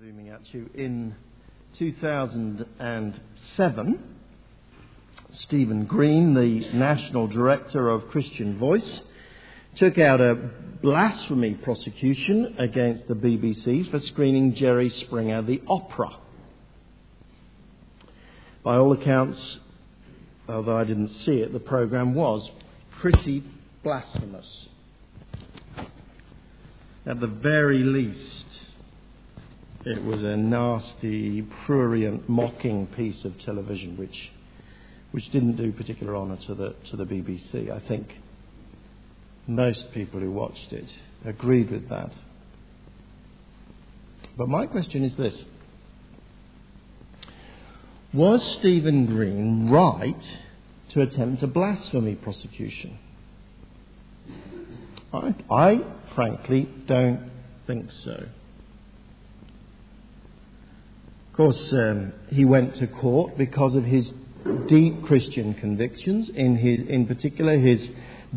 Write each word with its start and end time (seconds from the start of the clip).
Zooming 0.00 0.30
at 0.30 0.54
you 0.54 0.70
in 0.72 1.14
2007, 1.74 4.16
Stephen 5.30 5.84
Green, 5.84 6.32
the 6.32 6.70
National 6.72 7.26
Director 7.26 7.90
of 7.90 8.08
Christian 8.08 8.56
Voice, 8.56 9.02
took 9.76 9.98
out 9.98 10.22
a 10.22 10.36
blasphemy 10.80 11.52
prosecution 11.52 12.56
against 12.58 13.08
the 13.08 13.14
BBC 13.14 13.90
for 13.90 13.98
screening 13.98 14.54
Jerry 14.54 14.88
Springer, 14.88 15.42
the 15.42 15.60
opera. 15.68 16.16
By 18.62 18.76
all 18.76 18.94
accounts, 18.94 19.58
although 20.48 20.78
I 20.78 20.84
didn't 20.84 21.08
see 21.08 21.42
it, 21.42 21.52
the 21.52 21.60
programme 21.60 22.14
was 22.14 22.50
pretty 22.92 23.44
blasphemous. 23.82 24.68
At 27.04 27.20
the 27.20 27.26
very 27.26 27.80
least, 27.80 28.46
it 29.84 30.04
was 30.04 30.22
a 30.22 30.36
nasty, 30.36 31.42
prurient, 31.64 32.28
mocking 32.28 32.86
piece 32.88 33.24
of 33.24 33.38
television 33.40 33.96
which, 33.96 34.30
which 35.12 35.30
didn't 35.30 35.56
do 35.56 35.72
particular 35.72 36.16
honour 36.16 36.36
to 36.46 36.54
the, 36.54 36.74
to 36.90 36.96
the 36.96 37.04
BBC. 37.04 37.70
I 37.70 37.80
think 37.88 38.12
most 39.46 39.92
people 39.92 40.20
who 40.20 40.30
watched 40.30 40.72
it 40.72 40.90
agreed 41.24 41.70
with 41.70 41.88
that. 41.88 42.12
But 44.36 44.48
my 44.48 44.66
question 44.66 45.02
is 45.04 45.16
this 45.16 45.44
Was 48.12 48.42
Stephen 48.58 49.06
Green 49.06 49.70
right 49.70 50.22
to 50.90 51.00
attempt 51.00 51.42
a 51.42 51.46
blasphemy 51.46 52.16
prosecution? 52.16 52.98
I, 55.12 55.34
I 55.50 55.84
frankly 56.14 56.68
don't 56.86 57.30
think 57.66 57.90
so. 58.04 58.26
Of 61.29 61.29
course, 61.40 61.72
um, 61.72 62.12
he 62.28 62.44
went 62.44 62.76
to 62.76 62.86
court 62.86 63.38
because 63.38 63.74
of 63.74 63.82
his 63.82 64.12
deep 64.68 65.02
Christian 65.06 65.54
convictions, 65.54 66.28
in, 66.34 66.54
his, 66.56 66.86
in 66.86 67.06
particular 67.06 67.58
his 67.58 67.80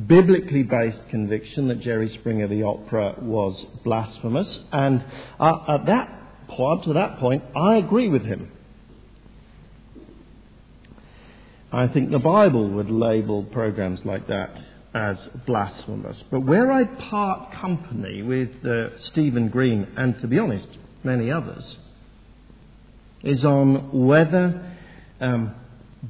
biblically 0.07 0.63
based 0.63 1.01
conviction 1.09 1.67
that 1.67 1.81
Jerry 1.81 2.07
Springer 2.19 2.47
the 2.47 2.63
opera 2.63 3.15
was 3.19 3.61
blasphemous. 3.83 4.57
And 4.71 5.03
uh, 5.37 5.65
at 5.67 5.85
that 5.87 6.47
point, 6.47 6.85
to 6.85 6.93
that 6.93 7.19
point, 7.19 7.43
I 7.53 7.75
agree 7.75 8.07
with 8.07 8.23
him. 8.23 8.49
I 11.73 11.87
think 11.87 12.09
the 12.09 12.19
Bible 12.19 12.69
would 12.69 12.89
label 12.89 13.43
programs 13.43 13.99
like 14.05 14.27
that 14.27 14.61
as 14.95 15.17
blasphemous. 15.45 16.23
But 16.31 16.45
where 16.45 16.71
I 16.71 16.85
part 16.85 17.51
company 17.51 18.21
with 18.21 18.65
uh, 18.65 18.97
Stephen 19.07 19.49
Green, 19.49 19.89
and 19.97 20.17
to 20.19 20.27
be 20.27 20.39
honest, 20.39 20.69
many 21.03 21.29
others, 21.31 21.65
is 23.23 23.43
on 23.43 24.05
whether 24.05 24.75
um, 25.19 25.55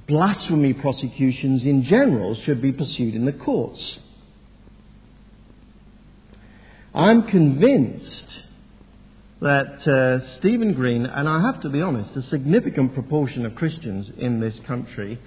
blasphemy 0.08 0.74
prosecutions 0.74 1.64
in 1.64 1.84
general 1.84 2.36
should 2.36 2.62
be 2.62 2.72
pursued 2.72 3.14
in 3.16 3.26
the 3.26 3.34
courts. 3.34 3.98
I'm 6.94 7.24
convinced 7.24 8.26
that 9.42 9.88
uh, 9.88 10.36
Stephen 10.38 10.74
Green, 10.74 11.06
and 11.06 11.28
I 11.28 11.42
have 11.42 11.62
to 11.62 11.70
be 11.70 11.82
honest, 11.82 12.16
a 12.16 12.22
significant 12.24 12.94
proportion 12.94 13.46
of 13.46 13.56
Christians 13.56 14.10
in 14.18 14.40
this 14.40 14.58
country, 14.62 15.20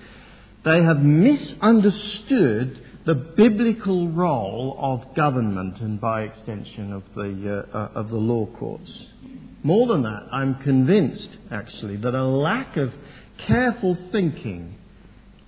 they 0.65 0.83
have 0.83 1.03
misunderstood 1.03 2.83
the 3.07 3.15
biblical 3.15 4.09
role 4.09 4.77
of 4.81 5.15
government 5.15 5.81
and 5.81 6.01
by 6.01 6.23
extension 6.23 6.93
of 6.93 7.05
the, 7.15 7.65
uh, 7.73 7.77
uh, 7.77 7.91
of 7.95 8.11
the 8.11 8.17
law 8.17 8.47
courts. 8.47 9.07
More 9.63 9.87
than 9.87 10.03
that, 10.03 10.27
I'm 10.33 10.57
convinced, 10.57 11.29
actually, 11.53 11.97
that 11.99 12.15
a 12.15 12.25
lack 12.25 12.77
of 12.77 12.93
careful 13.47 13.97
thinking 14.11 14.75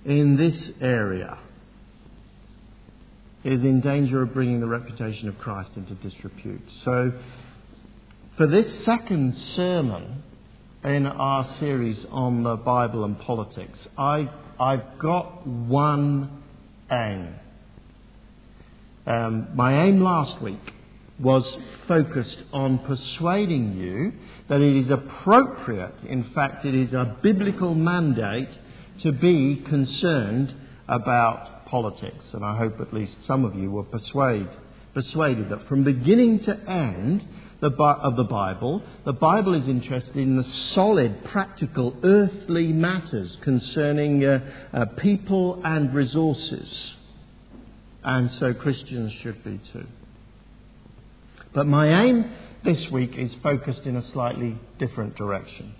in 0.05 0.37
this 0.37 0.71
area 0.79 1.37
is 3.43 3.61
in 3.63 3.81
danger 3.81 4.21
of 4.21 4.33
bringing 4.33 4.61
the 4.61 4.67
reputation 4.67 5.27
of 5.27 5.37
Christ 5.37 5.71
into 5.75 5.95
disrepute. 5.95 6.61
So, 6.85 7.11
for 8.37 8.47
this 8.47 8.85
second 8.85 9.35
sermon 9.35 10.23
in 10.85 11.05
our 11.05 11.45
series 11.59 12.05
on 12.09 12.43
the 12.43 12.55
Bible 12.55 13.03
and 13.03 13.19
politics, 13.19 13.79
I, 13.97 14.29
I've 14.57 14.97
got 14.97 15.45
one 15.45 16.41
aim. 16.89 17.35
Um, 19.05 19.49
my 19.55 19.85
aim 19.85 20.01
last 20.01 20.41
week 20.41 20.73
was 21.19 21.45
focused 21.87 22.37
on 22.53 22.79
persuading 22.79 23.77
you 23.77 24.13
that 24.47 24.61
it 24.61 24.75
is 24.75 24.89
appropriate, 24.89 25.93
in 26.07 26.23
fact, 26.35 26.65
it 26.65 26.73
is 26.73 26.93
a 26.93 27.17
biblical 27.21 27.75
mandate 27.75 28.49
to 29.01 29.11
be 29.11 29.57
concerned 29.67 30.53
about 30.87 31.65
politics. 31.65 32.25
And 32.33 32.43
I 32.43 32.57
hope 32.57 32.79
at 32.79 32.93
least 32.93 33.13
some 33.27 33.45
of 33.45 33.55
you 33.55 33.69
were 33.69 33.83
persuaded, 33.83 34.49
persuaded 34.93 35.49
that 35.49 35.67
from 35.67 35.83
beginning 35.83 36.43
to 36.45 36.57
end 36.69 37.27
of 37.61 38.15
the 38.15 38.23
Bible, 38.23 38.81
the 39.05 39.13
Bible 39.13 39.53
is 39.53 39.67
interested 39.67 40.15
in 40.15 40.37
the 40.37 40.49
solid, 40.73 41.25
practical, 41.25 41.95
earthly 42.03 42.71
matters 42.71 43.37
concerning 43.41 44.23
uh, 44.25 44.39
uh, 44.73 44.85
people 44.97 45.61
and 45.63 45.93
resources. 45.93 46.95
And 48.03 48.31
so 48.31 48.53
Christians 48.53 49.11
should 49.21 49.43
be 49.43 49.59
too. 49.73 49.85
But 51.53 51.67
my 51.67 52.03
aim 52.03 52.31
this 52.63 52.89
week 52.91 53.15
is 53.17 53.33
focused 53.41 53.85
in 53.85 53.95
a 53.95 54.11
slightly 54.11 54.57
different 54.77 55.15
direction. 55.15 55.73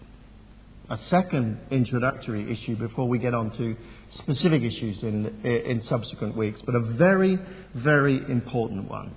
A 0.89 0.97
second 1.09 1.59
introductory 1.69 2.51
issue 2.51 2.75
before 2.75 3.07
we 3.07 3.19
get 3.19 3.35
on 3.35 3.51
to 3.57 3.75
specific 4.15 4.63
issues 4.63 5.03
in, 5.03 5.27
in 5.45 5.83
subsequent 5.83 6.35
weeks, 6.35 6.59
but 6.65 6.73
a 6.73 6.79
very, 6.79 7.37
very 7.75 8.17
important 8.29 8.89
one. 8.89 9.13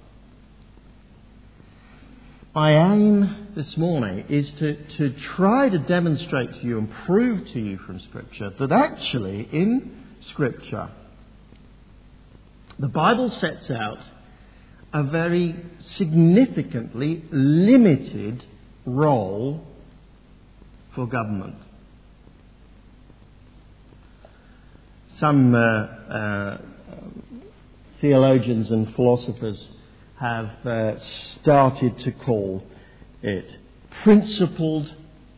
My 2.54 2.92
aim 2.92 3.48
this 3.54 3.78
morning 3.78 4.26
is 4.28 4.50
to, 4.58 4.74
to 4.98 5.10
try 5.34 5.70
to 5.70 5.78
demonstrate 5.78 6.52
to 6.52 6.66
you 6.66 6.76
and 6.76 6.92
prove 7.06 7.48
to 7.48 7.58
you 7.58 7.78
from 7.78 7.98
Scripture 8.00 8.50
that 8.58 8.70
actually 8.70 9.48
in 9.50 10.04
Scripture, 10.28 10.90
the 12.82 12.88
Bible 12.88 13.30
sets 13.30 13.70
out 13.70 14.00
a 14.92 15.04
very 15.04 15.54
significantly 15.96 17.22
limited 17.30 18.44
role 18.84 19.64
for 20.92 21.06
government. 21.06 21.54
Some 25.20 25.54
uh, 25.54 25.58
uh, 25.58 26.58
theologians 28.00 28.72
and 28.72 28.92
philosophers 28.96 29.68
have 30.18 30.66
uh, 30.66 30.98
started 31.40 31.96
to 32.00 32.10
call 32.10 32.64
it 33.22 33.58
principled 34.02 34.92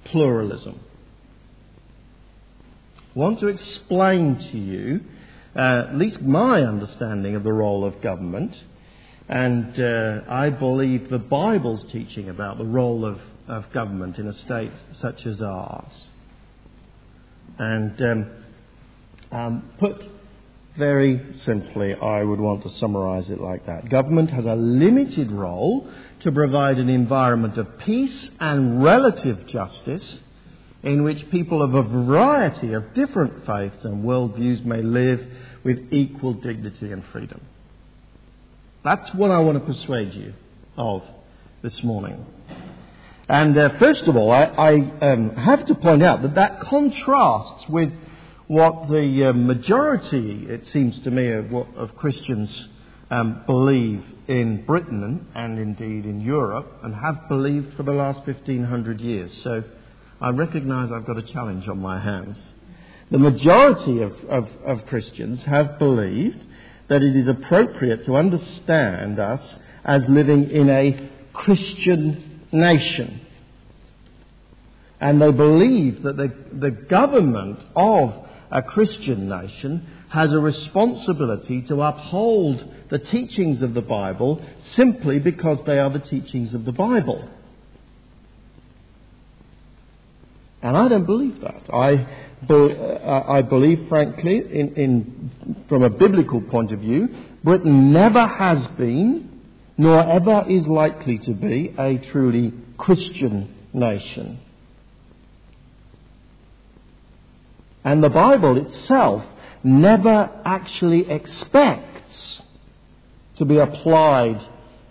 pluralism. 0.07 0.81
I 3.15 3.19
want 3.19 3.39
to 3.41 3.49
explain 3.49 4.37
to 4.51 4.59
you, 4.59 5.03
uh, 5.57 5.87
at 5.89 5.97
least 5.97 6.21
my 6.21 6.63
understanding 6.63 7.37
of 7.37 7.45
the 7.45 7.53
role 7.53 7.85
of 7.85 8.01
government, 8.01 8.57
and 9.29 9.79
uh, 9.81 10.21
I 10.29 10.51
believe 10.51 11.09
the 11.09 11.19
Bible's 11.19 11.85
teaching 11.91 12.29
about 12.29 12.59
the 12.59 12.65
role 12.65 13.05
of, 13.05 13.21
of 13.49 13.73
government 13.73 14.19
in 14.19 14.29
a 14.29 14.39
state 14.45 14.73
such 14.93 15.25
as 15.27 15.41
ours. 15.41 15.93
And 17.59 18.03
um, 18.03 18.31
um, 19.31 19.71
put 19.79 20.03
very 20.77 21.35
simply, 21.45 21.95
I 21.95 22.25
would 22.25 22.41
want 22.41 22.65
to 22.65 22.71
summarize 22.71 23.31
it 23.31 23.41
like 23.41 23.67
that. 23.67 23.89
Government 23.89 24.31
has 24.31 24.45
a 24.45 24.57
limited 24.57 25.31
role 25.31 25.89
to 26.21 26.33
provide 26.33 26.79
an 26.79 26.89
environment 26.89 27.57
of 27.59 27.79
peace 27.79 28.29
and 28.41 28.83
relative 28.83 29.47
justice 29.47 30.19
in 30.85 31.03
which 31.03 31.31
people 31.31 31.63
of 31.63 31.75
a 31.75 31.83
variety 31.83 32.75
of 32.75 32.93
different 32.95 33.47
faiths 33.47 33.85
and 33.85 34.05
worldviews 34.05 34.65
may 34.65 34.83
live 34.83 35.27
with 35.65 35.93
equal 35.93 36.35
dignity 36.35 36.93
and 36.93 37.03
freedom. 37.11 37.41
That's 38.85 39.13
what 39.15 39.31
I 39.31 39.39
want 39.39 39.59
to 39.59 39.65
persuade 39.65 40.13
you 40.13 40.35
of 40.77 41.03
this 41.63 41.83
morning. 41.83 42.27
And 43.31 43.57
uh, 43.57 43.79
first 43.79 44.03
of 44.03 44.15
all, 44.15 44.31
I, 44.31 44.43
I 44.43 44.73
um, 45.13 45.35
have 45.37 45.65
to 45.67 45.75
point 45.75 46.03
out 46.03 46.21
that 46.21 46.35
that 46.35 46.61
contrasts 46.61 47.67
with 47.71 47.91
what 48.47 48.91
the 48.91 49.31
uh, 49.31 49.33
majority, 49.33 50.47
it 50.47 50.69
seems 50.71 51.01
to 51.01 51.11
me, 51.11 51.31
of, 51.31 51.51
what, 51.51 51.75
of 51.77 51.97
Christians 51.97 52.69
um, 53.11 53.43
believe 53.47 54.05
in 54.29 54.67
Britain 54.67 55.27
and 55.35 55.59
indeed 55.59 56.05
in 56.05 56.21
Europe 56.21 56.71
and 56.83 56.95
have 56.95 57.27
believed 57.29 57.75
for 57.75 57.85
the 57.85 57.93
last 57.93 58.27
1500 58.27 59.01
years. 59.01 59.33
So 59.43 59.65
I 60.25 60.31
recognize 60.31 60.91
I've 60.91 61.05
got 61.05 61.19
a 61.19 61.23
challenge 61.23 61.69
on 61.69 61.81
my 61.81 62.01
hands. 62.01 62.43
The 63.11 63.19
majority 63.19 64.01
of, 64.01 64.13
of, 64.25 64.49
of 64.65 64.87
Christians 64.87 65.43
have 65.43 65.79
believed 65.79 66.43
that 66.89 67.03
it 67.03 67.15
is 67.15 67.29
appropriate 67.29 68.07
to 68.07 68.17
understand 68.17 69.19
us 69.19 69.57
as 69.85 70.09
living 70.09 70.51
in 70.51 70.71
a 70.71 71.11
Christian 71.35 72.41
nation. 72.51 73.21
And 74.99 75.21
they 75.21 75.31
believe 75.31 76.03
that 76.05 76.17
the, 76.17 76.33
the 76.55 76.71
government 76.71 77.63
of 77.77 78.27
a 78.51 78.63
Christian 78.63 79.29
nation 79.29 79.87
has 80.09 80.33
a 80.33 80.39
responsibility 80.39 81.61
to 81.65 81.83
uphold 81.83 82.65
the 82.89 82.99
teachings 82.99 83.61
of 83.61 83.75
the 83.75 83.83
Bible 83.83 84.43
simply 84.73 85.19
because 85.19 85.59
they 85.67 85.79
are 85.79 85.91
the 85.91 85.99
teachings 85.99 86.55
of 86.55 86.65
the 86.65 86.73
Bible. 86.73 87.29
And 90.65 90.79
I 90.79 90.89
don't 90.89 91.05
believe 91.05 91.43
that. 91.43 91.63
I, 91.71 92.07
uh, 92.49 93.25
I 93.29 93.43
believe, 93.43 93.87
frankly, 93.87 94.39
in, 94.39 94.75
in, 94.77 95.65
from 95.69 95.83
a 95.83 95.91
biblical 95.91 96.41
point 96.41 96.73
of 96.73 96.81
view, 96.81 97.15
Britain 97.45 97.93
never 97.93 98.27
has 98.27 98.67
been, 98.79 99.43
nor 99.77 100.03
ever 100.03 100.47
is 100.49 100.67
likely 100.67 101.19
to 101.19 101.35
be, 101.35 101.75
a 101.79 101.99
truly 102.11 102.55
Christian 102.79 103.55
nation. 103.75 104.41
And 107.85 108.03
the 108.03 108.09
Bible 108.09 108.57
itself 108.67 109.23
never 109.63 110.31
actually 110.47 111.11
expects 111.11 112.41
to 113.37 113.45
be 113.45 113.59
applied 113.59 114.41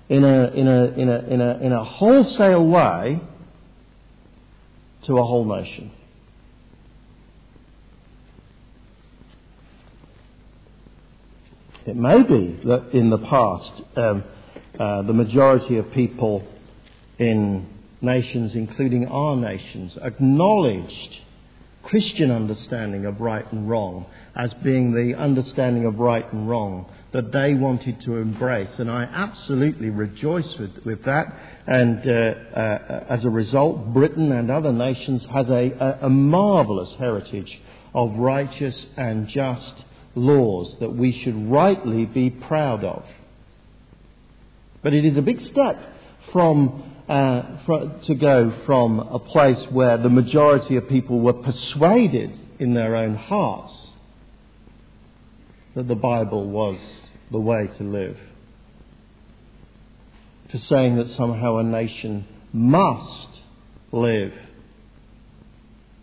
in 0.08 0.24
a, 0.24 0.52
in 0.52 0.68
a, 0.68 0.84
in 0.86 1.10
a, 1.10 1.20
in 1.20 1.42
a, 1.42 1.58
in 1.62 1.72
a 1.72 1.84
wholesale 1.84 2.68
way 2.68 3.20
to 5.06 5.18
a 5.18 5.24
whole 5.24 5.46
nation. 5.46 5.92
It 11.86 11.98
may 11.98 12.24
be 12.24 12.60
that 12.66 12.92
in 12.94 13.10
the 13.10 13.18
past, 13.18 13.72
um, 13.98 14.24
uh, 14.80 15.02
the 15.02 15.14
majority 15.14 15.78
of 15.78 15.92
people 15.92 16.48
in 17.20 17.68
nations, 18.02 18.56
including 18.56 19.08
our 19.08 19.36
nations, 19.36 19.98
acknowledged 20.02 21.22
Christian 21.84 22.32
understanding 22.32 23.06
of 23.06 23.20
right 23.20 23.50
and 23.52 23.70
wrong 23.70 24.06
as 24.36 24.54
being 24.56 24.94
the 24.94 25.16
understanding 25.16 25.86
of 25.86 26.00
right 26.00 26.32
and 26.32 26.50
wrong 26.50 26.92
that 27.12 27.32
they 27.32 27.54
wanted 27.54 28.02
to 28.02 28.16
embrace. 28.16 28.70
And 28.80 28.90
I 28.90 29.04
absolutely 29.04 29.90
rejoice 29.90 30.58
with, 30.58 30.72
with 30.86 31.04
that. 31.04 31.26
And 31.68 32.00
uh, 32.00 32.60
uh, 32.60 33.06
as 33.10 33.26
a 33.26 33.30
result, 33.30 33.94
Britain 33.94 34.32
and 34.32 34.50
other 34.50 34.72
nations 34.72 35.26
has 35.32 35.48
a, 35.50 35.72
a, 35.72 36.00
a 36.04 36.10
marvellous 36.10 36.96
heritage 36.98 37.62
of 37.94 38.16
righteous 38.16 38.76
and 38.98 39.28
just 39.28 39.84
laws 40.16 40.76
that 40.80 40.96
we 40.96 41.12
should 41.12 41.50
rightly 41.50 42.06
be 42.06 42.30
proud 42.30 42.84
of. 42.84 43.04
But 44.82 44.94
it 44.94 45.06
is 45.06 45.18
a 45.18 45.22
big 45.22 45.42
step 45.42 45.80
from 46.32 46.93
uh, 47.08 47.42
to 48.06 48.16
go 48.16 48.54
from 48.66 49.00
a 49.00 49.20
place 49.20 49.62
where 49.72 49.98
the 49.98 50.10
majority 50.10 50.78
of 50.78 50.88
people 50.88 51.20
were 51.20 51.34
persuaded 51.34 52.32
in 52.60 52.74
their 52.74 52.96
own 52.96 53.16
hearts 53.16 53.74
that 55.76 55.88
the 55.88 55.96
Bible 55.96 56.50
was 56.50 56.78
the 57.32 57.40
way 57.40 57.68
to 57.78 57.84
live, 57.84 58.18
to 60.50 60.60
saying 60.60 60.96
that 60.98 61.10
somehow 61.10 61.58
a 61.58 61.64
nation 61.64 62.26
must 62.54 63.30
live, 63.92 64.34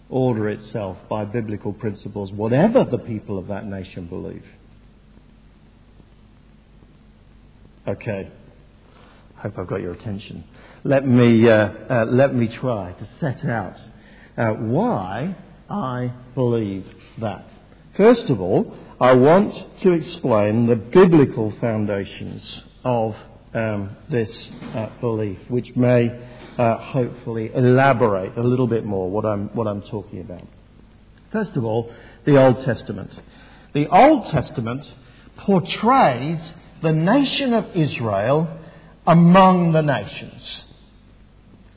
order 0.08 0.48
itself 0.48 0.98
by 1.08 1.24
biblical 1.24 1.72
principles, 1.72 2.32
whatever 2.32 2.84
the 2.84 2.98
people 2.98 3.38
of 3.38 3.46
that 3.46 3.64
nation 3.64 4.06
believe. 4.06 4.44
Okay. 7.86 8.30
I 9.38 9.42
hope 9.42 9.58
I've 9.58 9.68
got 9.68 9.80
your 9.80 9.92
attention. 9.92 10.44
Let 10.84 11.06
me, 11.06 11.46
uh, 11.46 11.52
uh, 11.52 12.06
let 12.08 12.34
me 12.34 12.48
try 12.48 12.92
to 12.92 13.08
set 13.18 13.44
out 13.44 13.78
uh, 14.36 14.52
why 14.54 15.36
I 15.68 16.12
believe 16.34 16.86
that. 17.18 17.44
First 17.96 18.30
of 18.30 18.40
all, 18.40 18.74
I 18.98 19.12
want 19.12 19.54
to 19.80 19.90
explain 19.90 20.66
the 20.66 20.76
biblical 20.76 21.52
foundations 21.60 22.62
of 22.82 23.14
um, 23.52 23.94
this 24.08 24.50
uh, 24.74 24.88
belief, 25.02 25.38
which 25.48 25.76
may 25.76 26.18
uh, 26.56 26.78
hopefully 26.78 27.50
elaborate 27.54 28.38
a 28.38 28.42
little 28.42 28.66
bit 28.66 28.84
more 28.84 29.10
what 29.10 29.26
I'm, 29.26 29.48
what 29.48 29.66
I'm 29.66 29.82
talking 29.82 30.20
about. 30.20 30.46
First 31.30 31.56
of 31.56 31.64
all, 31.64 31.92
the 32.24 32.38
Old 32.38 32.64
Testament. 32.64 33.12
The 33.74 33.86
Old 33.88 34.30
Testament 34.30 34.90
portrays 35.36 36.40
the 36.82 36.92
nation 36.92 37.52
of 37.52 37.66
Israel 37.76 38.48
among 39.06 39.72
the 39.72 39.82
nations. 39.82 40.62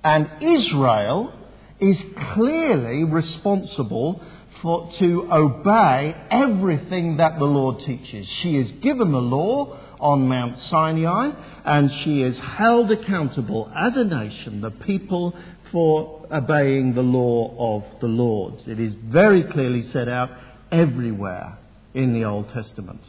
And 0.03 0.29
Israel 0.41 1.33
is 1.79 2.01
clearly 2.33 3.03
responsible 3.03 4.21
for, 4.61 4.91
to 4.99 5.27
obey 5.31 6.15
everything 6.31 7.17
that 7.17 7.39
the 7.39 7.45
Lord 7.45 7.79
teaches. 7.79 8.27
She 8.27 8.57
is 8.57 8.71
given 8.71 9.11
the 9.11 9.21
law 9.21 9.77
on 9.99 10.27
Mount 10.27 10.61
Sinai, 10.63 11.31
and 11.65 11.91
she 11.91 12.21
is 12.21 12.37
held 12.37 12.91
accountable 12.91 13.71
as 13.75 13.95
a 13.95 14.03
nation, 14.03 14.61
the 14.61 14.71
people, 14.71 15.35
for 15.71 16.27
obeying 16.31 16.93
the 16.93 17.01
law 17.03 17.75
of 17.77 17.99
the 17.99 18.07
Lord. 18.07 18.55
It 18.67 18.79
is 18.79 18.93
very 19.05 19.43
clearly 19.43 19.81
set 19.91 20.07
out 20.07 20.29
everywhere 20.71 21.57
in 21.93 22.13
the 22.13 22.25
Old 22.25 22.49
Testament. 22.49 23.01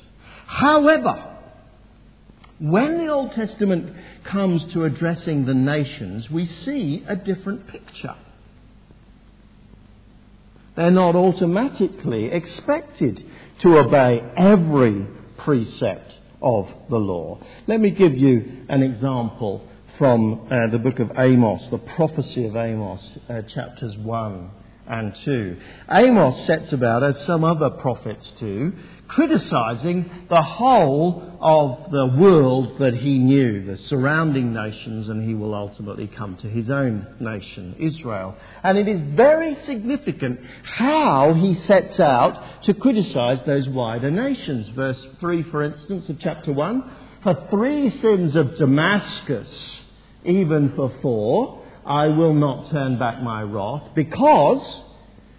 However, 0.46 1.33
when 2.58 2.98
the 2.98 3.08
Old 3.08 3.32
Testament 3.32 3.94
comes 4.24 4.64
to 4.66 4.84
addressing 4.84 5.44
the 5.44 5.54
nations, 5.54 6.30
we 6.30 6.46
see 6.46 7.02
a 7.06 7.16
different 7.16 7.66
picture. 7.66 8.14
They're 10.76 10.90
not 10.90 11.14
automatically 11.14 12.26
expected 12.26 13.24
to 13.60 13.78
obey 13.78 14.22
every 14.36 15.06
precept 15.38 16.18
of 16.42 16.68
the 16.90 16.98
law. 16.98 17.40
Let 17.66 17.80
me 17.80 17.90
give 17.90 18.16
you 18.16 18.66
an 18.68 18.82
example 18.82 19.66
from 19.98 20.48
uh, 20.50 20.70
the 20.70 20.78
book 20.78 20.98
of 20.98 21.12
Amos, 21.16 21.66
the 21.70 21.78
prophecy 21.78 22.46
of 22.46 22.56
Amos, 22.56 23.00
uh, 23.28 23.42
chapters 23.42 23.96
1 23.98 24.50
and 24.88 25.14
2. 25.24 25.56
Amos 25.90 26.46
sets 26.46 26.72
about, 26.72 27.02
as 27.02 27.24
some 27.24 27.44
other 27.44 27.70
prophets 27.70 28.32
do, 28.40 28.72
criticizing 29.08 30.10
the 30.28 30.42
whole 30.42 31.36
of 31.40 31.90
the 31.90 32.06
world 32.06 32.78
that 32.78 32.94
he 32.94 33.18
knew, 33.18 33.66
the 33.66 33.76
surrounding 33.84 34.54
nations, 34.54 35.08
and 35.08 35.28
he 35.28 35.34
will 35.34 35.54
ultimately 35.54 36.06
come 36.06 36.36
to 36.38 36.48
his 36.48 36.70
own 36.70 37.06
nation, 37.20 37.76
Israel. 37.78 38.34
And 38.62 38.78
it 38.78 38.88
is 38.88 39.00
very 39.14 39.56
significant 39.66 40.40
how 40.62 41.34
he 41.34 41.54
sets 41.54 42.00
out 42.00 42.62
to 42.64 42.74
criticize 42.74 43.40
those 43.44 43.68
wider 43.68 44.10
nations. 44.10 44.68
Verse 44.68 45.00
3, 45.20 45.42
for 45.44 45.62
instance, 45.62 46.08
of 46.08 46.18
chapter 46.18 46.52
1 46.52 46.90
For 47.22 47.46
three 47.50 47.90
sins 48.00 48.34
of 48.36 48.56
Damascus, 48.56 49.80
even 50.24 50.72
for 50.74 50.90
four, 51.02 51.62
I 51.84 52.08
will 52.08 52.34
not 52.34 52.70
turn 52.70 52.98
back 52.98 53.22
my 53.22 53.42
wrath, 53.42 53.94
because 53.94 54.80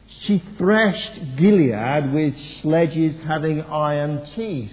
she 0.08 0.44
threshed 0.58 1.36
Gilead 1.36 2.14
with 2.14 2.36
sledges 2.62 3.16
having 3.26 3.62
iron 3.62 4.26
teeth. 4.36 4.72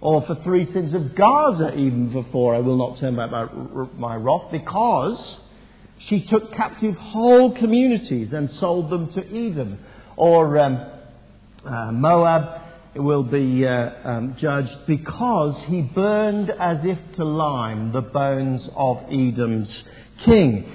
Or 0.00 0.22
for 0.26 0.34
three 0.44 0.70
sins 0.72 0.92
of 0.92 1.14
Gaza, 1.14 1.74
even 1.74 2.12
for 2.12 2.26
four, 2.30 2.54
I 2.54 2.58
will 2.58 2.76
not 2.76 2.98
turn 2.98 3.16
back 3.16 3.30
my, 3.96 4.16
wrath, 4.16 4.50
because 4.52 5.38
she 5.98 6.20
took 6.22 6.52
captive 6.52 6.94
whole 6.96 7.52
communities 7.52 8.32
and 8.32 8.50
sold 8.52 8.90
them 8.90 9.10
to 9.12 9.20
Edom. 9.26 9.78
Or 10.16 10.58
um, 10.58 10.86
uh, 11.64 11.92
Moab 11.92 12.60
will 12.96 13.22
be 13.22 13.66
uh, 13.66 13.90
um, 14.04 14.36
judged 14.38 14.86
because 14.86 15.56
he 15.64 15.82
burned 15.82 16.50
as 16.50 16.84
if 16.84 16.98
to 17.16 17.24
lime 17.24 17.92
the 17.92 18.02
bones 18.02 18.68
of 18.76 18.98
Edom's 19.10 19.82
king 20.24 20.70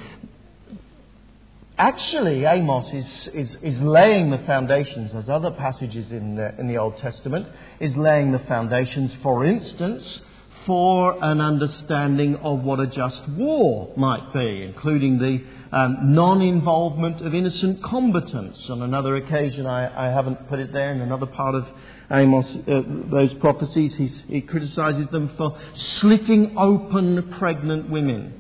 actually, 1.80 2.46
Amos 2.46 2.94
is, 2.94 3.28
is, 3.34 3.58
is 3.64 3.82
laying 3.82 4.30
the 4.30 4.38
foundations, 4.40 5.12
as 5.16 5.30
other 5.30 5.52
passages 5.52 6.12
in 6.12 6.36
the, 6.36 6.54
in 6.60 6.68
the 6.68 6.78
Old 6.78 6.98
Testament, 6.98 7.48
is 7.80 7.96
laying 7.96 8.32
the 8.32 8.40
foundations, 8.40 9.16
for 9.24 9.46
instance, 9.46 10.20
for 10.66 11.18
an 11.24 11.40
understanding 11.42 12.36
of 12.38 12.62
what 12.62 12.80
a 12.80 12.86
just 12.86 13.28
war 13.30 13.92
might 13.96 14.34
be, 14.34 14.64
including 14.64 15.18
the 15.18 15.42
um, 15.72 16.14
non 16.14 16.42
involvement 16.42 17.26
of 17.26 17.34
innocent 17.34 17.82
combatants. 17.82 18.70
On 18.70 18.82
another 18.82 19.16
occasion, 19.16 19.66
I, 19.66 20.08
I, 20.08 20.12
haven't 20.12 20.50
put 20.50 20.60
it 20.60 20.74
there, 20.74 20.92
in 20.92 21.02
another 21.02 21.28
part 21.28 21.56
of 21.56 21.66
Amos, 22.12 22.46
uh, 22.68 22.84
those 23.10 23.34
prophecies, 23.36 23.96
he 24.28 24.42
criticizes 24.42 25.08
them 25.08 25.32
for 25.38 25.58
slitting 25.74 26.58
open 26.58 27.34
pregnant 27.40 27.90
women. 27.90 28.34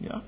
Yeah? 0.00 0.20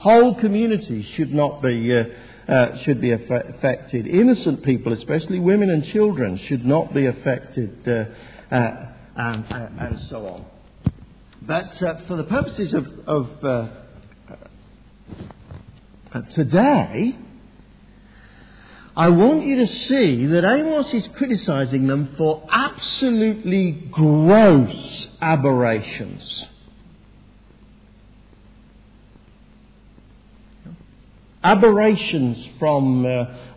Whole 0.00 0.34
communities 0.34 1.04
should 1.14 1.34
not 1.34 1.60
be, 1.60 1.94
uh, 1.94 2.04
uh, 2.48 2.78
should 2.84 3.02
be 3.02 3.12
affected. 3.12 4.06
Innocent 4.06 4.62
people, 4.62 4.94
especially 4.94 5.38
women 5.38 5.68
and 5.68 5.84
children, 5.84 6.38
should 6.38 6.64
not 6.64 6.94
be 6.94 7.04
affected, 7.04 7.86
uh, 7.86 8.06
uh 8.54 8.86
and, 9.14 9.44
uh, 9.52 9.68
and, 9.78 10.00
so 10.08 10.26
on. 10.26 10.46
But 11.42 11.82
uh, 11.82 12.00
for 12.06 12.16
the 12.16 12.24
purposes 12.24 12.72
of, 12.72 12.86
of 13.06 13.70
today, 16.34 17.18
I 18.96 19.10
want 19.10 19.44
you 19.44 19.56
to 19.56 19.66
see 19.66 20.24
that 20.28 20.44
Amos 20.44 20.94
is 20.94 21.06
criticizing 21.08 21.86
them 21.86 22.14
for 22.16 22.48
absolutely 22.50 23.72
gross 23.90 25.08
aberrations. 25.20 26.46
Aberrations 31.42 32.48
from 32.58 33.06
uh, 33.06 33.08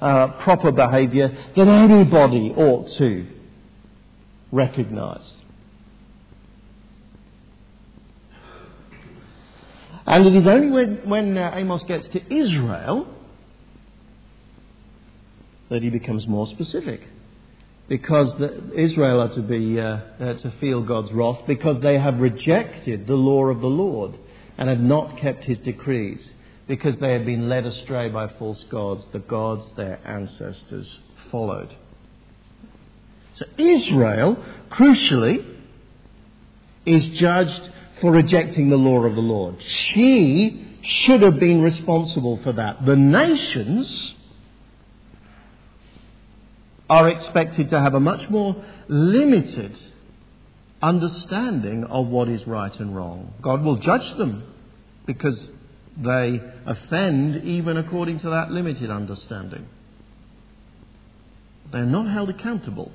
uh, 0.01 0.43
proper 0.43 0.71
behavior 0.71 1.27
that 1.55 1.67
anybody 1.67 2.53
ought 2.55 2.89
to 2.97 3.27
recognize. 4.51 5.29
And 10.05 10.25
it 10.27 10.35
is 10.35 10.47
only 10.47 10.69
when, 10.69 11.09
when 11.09 11.37
uh, 11.37 11.51
Amos 11.55 11.83
gets 11.83 12.07
to 12.09 12.33
Israel 12.33 13.07
that 15.69 15.81
he 15.81 15.89
becomes 15.89 16.27
more 16.27 16.47
specific. 16.47 17.01
Because 17.89 18.37
the, 18.37 18.79
Israel 18.79 19.21
are 19.21 19.33
to, 19.35 19.41
be, 19.41 19.79
uh, 19.79 19.83
uh, 19.83 20.33
to 20.35 20.53
feel 20.61 20.83
God's 20.83 21.11
wrath 21.11 21.41
because 21.47 21.81
they 21.81 21.97
have 21.99 22.19
rejected 22.19 23.07
the 23.07 23.15
law 23.15 23.45
of 23.45 23.59
the 23.59 23.67
Lord 23.67 24.17
and 24.57 24.69
have 24.69 24.79
not 24.79 25.17
kept 25.17 25.43
his 25.43 25.59
decrees, 25.59 26.29
because 26.67 26.95
they 26.97 27.13
have 27.13 27.25
been 27.25 27.49
led 27.49 27.65
astray 27.65 28.09
by 28.09 28.27
false 28.39 28.63
gods, 28.69 29.05
the 29.11 29.19
gods 29.19 29.65
their 29.75 29.99
ancestors 30.05 30.99
followed. 31.31 31.75
So 33.35 33.45
Israel, 33.57 34.37
crucially, 34.69 35.45
is 36.85 37.07
judged 37.09 37.69
for 38.01 38.11
rejecting 38.11 38.69
the 38.69 38.77
law 38.77 39.03
of 39.03 39.15
the 39.15 39.21
Lord. 39.21 39.55
She 39.61 40.77
should 40.83 41.21
have 41.21 41.39
been 41.39 41.61
responsible 41.61 42.39
for 42.43 42.53
that. 42.53 42.85
The 42.85 42.95
nations 42.95 44.13
are 46.89 47.09
expected 47.09 47.69
to 47.69 47.79
have 47.79 47.93
a 47.93 47.99
much 47.99 48.29
more 48.29 48.63
limited 48.87 49.77
understanding 50.81 51.85
of 51.85 52.07
what 52.07 52.27
is 52.27 52.45
right 52.45 52.77
and 52.79 52.95
wrong. 52.95 53.33
God 53.41 53.63
will 53.63 53.77
judge 53.77 54.17
them 54.17 54.43
because 55.05 55.39
they 55.97 56.41
offend 56.65 57.43
even 57.43 57.77
according 57.77 58.19
to 58.19 58.29
that 58.31 58.51
limited 58.51 58.89
understanding. 58.89 59.67
They 61.71 61.79
are 61.79 61.85
not 61.85 62.09
held 62.09 62.29
accountable 62.29 62.91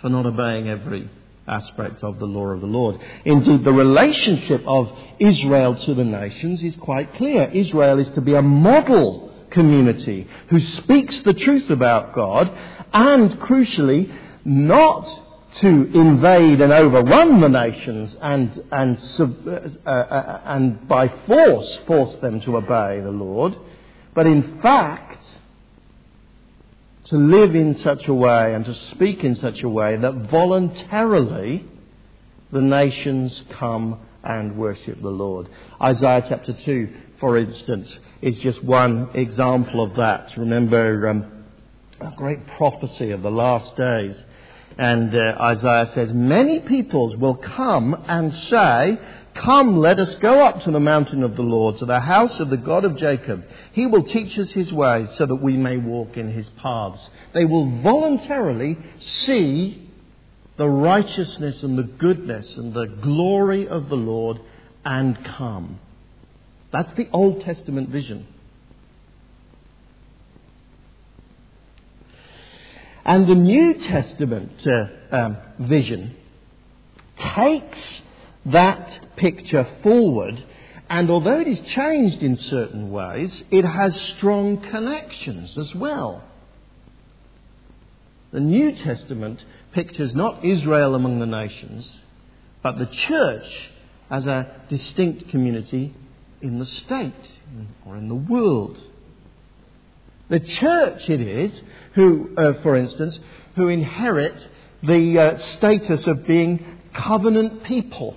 for 0.00 0.08
not 0.08 0.26
obeying 0.26 0.68
every 0.68 1.10
aspect 1.46 2.02
of 2.02 2.18
the 2.18 2.26
law 2.26 2.46
of 2.46 2.60
the 2.60 2.66
Lord. 2.66 3.00
Indeed, 3.24 3.64
the 3.64 3.72
relationship 3.72 4.62
of 4.66 4.90
Israel 5.18 5.74
to 5.86 5.94
the 5.94 6.04
nations 6.04 6.62
is 6.62 6.76
quite 6.76 7.14
clear. 7.14 7.44
Israel 7.50 7.98
is 7.98 8.08
to 8.10 8.20
be 8.20 8.34
a 8.34 8.42
model 8.42 9.32
community 9.50 10.28
who 10.50 10.60
speaks 10.60 11.18
the 11.22 11.32
truth 11.32 11.70
about 11.70 12.14
God 12.14 12.50
and, 12.92 13.32
crucially, 13.40 14.12
not 14.44 15.08
to 15.56 15.66
invade 15.66 16.60
and 16.60 16.72
overrun 16.72 17.40
the 17.40 17.48
nations 17.48 18.14
and, 18.20 18.62
and, 18.70 18.98
uh, 19.86 19.88
uh, 19.88 20.40
and 20.44 20.86
by 20.86 21.08
force 21.26 21.78
force 21.86 22.20
them 22.20 22.40
to 22.42 22.56
obey 22.56 23.00
the 23.00 23.10
Lord, 23.10 23.56
but 24.14 24.26
in 24.26 24.60
fact 24.60 25.24
to 27.08 27.16
live 27.16 27.54
in 27.54 27.78
such 27.78 28.06
a 28.06 28.14
way 28.14 28.54
and 28.54 28.66
to 28.66 28.74
speak 28.90 29.24
in 29.24 29.34
such 29.36 29.62
a 29.62 29.68
way 29.68 29.96
that 29.96 30.12
voluntarily 30.30 31.64
the 32.52 32.60
nations 32.60 33.42
come 33.52 33.98
and 34.22 34.58
worship 34.58 35.00
the 35.00 35.08
Lord. 35.08 35.48
Isaiah 35.80 36.24
chapter 36.28 36.52
2, 36.52 36.94
for 37.18 37.38
instance, 37.38 37.98
is 38.20 38.36
just 38.38 38.62
one 38.62 39.10
example 39.14 39.82
of 39.82 39.96
that. 39.96 40.36
Remember 40.36 41.08
um, 41.08 41.44
a 42.00 42.12
great 42.14 42.46
prophecy 42.46 43.10
of 43.10 43.22
the 43.22 43.30
last 43.30 43.74
days. 43.76 44.16
And 44.78 45.12
uh, 45.12 45.34
Isaiah 45.40 45.90
says, 45.92 46.12
Many 46.12 46.60
peoples 46.60 47.16
will 47.16 47.34
come 47.34 48.04
and 48.06 48.32
say, 48.32 48.98
Come, 49.34 49.78
let 49.78 49.98
us 50.00 50.14
go 50.16 50.44
up 50.44 50.62
to 50.62 50.70
the 50.70 50.80
mountain 50.80 51.22
of 51.22 51.36
the 51.36 51.42
Lord, 51.42 51.78
to 51.78 51.86
the 51.86 52.00
house 52.00 52.38
of 52.40 52.48
the 52.48 52.56
God 52.56 52.84
of 52.84 52.96
Jacob. 52.96 53.44
He 53.72 53.86
will 53.86 54.04
teach 54.04 54.38
us 54.38 54.50
his 54.50 54.72
ways 54.72 55.08
so 55.16 55.26
that 55.26 55.36
we 55.36 55.56
may 55.56 55.76
walk 55.76 56.16
in 56.16 56.32
his 56.32 56.48
paths. 56.50 57.00
They 57.34 57.44
will 57.44 57.82
voluntarily 57.82 58.78
see 58.98 59.88
the 60.56 60.68
righteousness 60.68 61.62
and 61.62 61.78
the 61.78 61.84
goodness 61.84 62.56
and 62.56 62.74
the 62.74 62.86
glory 62.86 63.68
of 63.68 63.88
the 63.88 63.96
Lord 63.96 64.40
and 64.84 65.24
come. 65.24 65.78
That's 66.72 66.96
the 66.96 67.08
Old 67.12 67.42
Testament 67.42 67.90
vision. 67.90 68.26
And 73.08 73.26
the 73.26 73.34
New 73.34 73.72
Testament 73.72 74.66
uh, 74.66 74.86
um, 75.10 75.38
vision 75.58 76.14
takes 77.16 78.02
that 78.44 79.16
picture 79.16 79.66
forward, 79.82 80.44
and 80.90 81.08
although 81.08 81.40
it 81.40 81.48
is 81.48 81.58
changed 81.60 82.22
in 82.22 82.36
certain 82.36 82.90
ways, 82.90 83.44
it 83.50 83.64
has 83.64 83.98
strong 83.98 84.58
connections 84.58 85.56
as 85.56 85.74
well. 85.74 86.22
The 88.30 88.40
New 88.40 88.72
Testament 88.72 89.42
pictures 89.72 90.14
not 90.14 90.44
Israel 90.44 90.94
among 90.94 91.18
the 91.18 91.24
nations, 91.24 91.90
but 92.62 92.76
the 92.76 92.84
church 92.84 93.70
as 94.10 94.26
a 94.26 94.54
distinct 94.68 95.30
community 95.30 95.94
in 96.42 96.58
the 96.58 96.66
state 96.66 97.30
or 97.86 97.96
in 97.96 98.08
the 98.08 98.14
world. 98.14 98.78
The 100.28 100.40
church 100.40 101.08
it 101.08 101.20
is 101.20 101.60
who, 101.94 102.30
uh, 102.36 102.62
for 102.62 102.76
instance, 102.76 103.18
who 103.56 103.68
inherit 103.68 104.48
the 104.82 105.18
uh, 105.18 105.38
status 105.56 106.06
of 106.06 106.26
being 106.26 106.78
covenant 106.92 107.64
people 107.64 108.16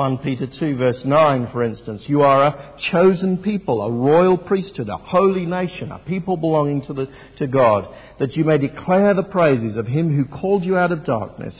1 0.00 0.16
Peter 0.18 0.46
2, 0.46 0.76
verse 0.76 1.04
9, 1.04 1.48
for 1.48 1.62
instance. 1.62 2.08
You 2.08 2.22
are 2.22 2.44
a 2.44 2.74
chosen 2.78 3.36
people, 3.36 3.82
a 3.82 3.90
royal 3.90 4.38
priesthood, 4.38 4.88
a 4.88 4.96
holy 4.96 5.44
nation, 5.44 5.92
a 5.92 5.98
people 5.98 6.38
belonging 6.38 6.80
to, 6.86 6.94
the, 6.94 7.08
to 7.36 7.46
God, 7.46 7.86
that 8.18 8.34
you 8.34 8.44
may 8.44 8.56
declare 8.56 9.12
the 9.12 9.24
praises 9.24 9.76
of 9.76 9.86
him 9.86 10.16
who 10.16 10.24
called 10.24 10.64
you 10.64 10.78
out 10.78 10.90
of 10.90 11.04
darkness 11.04 11.54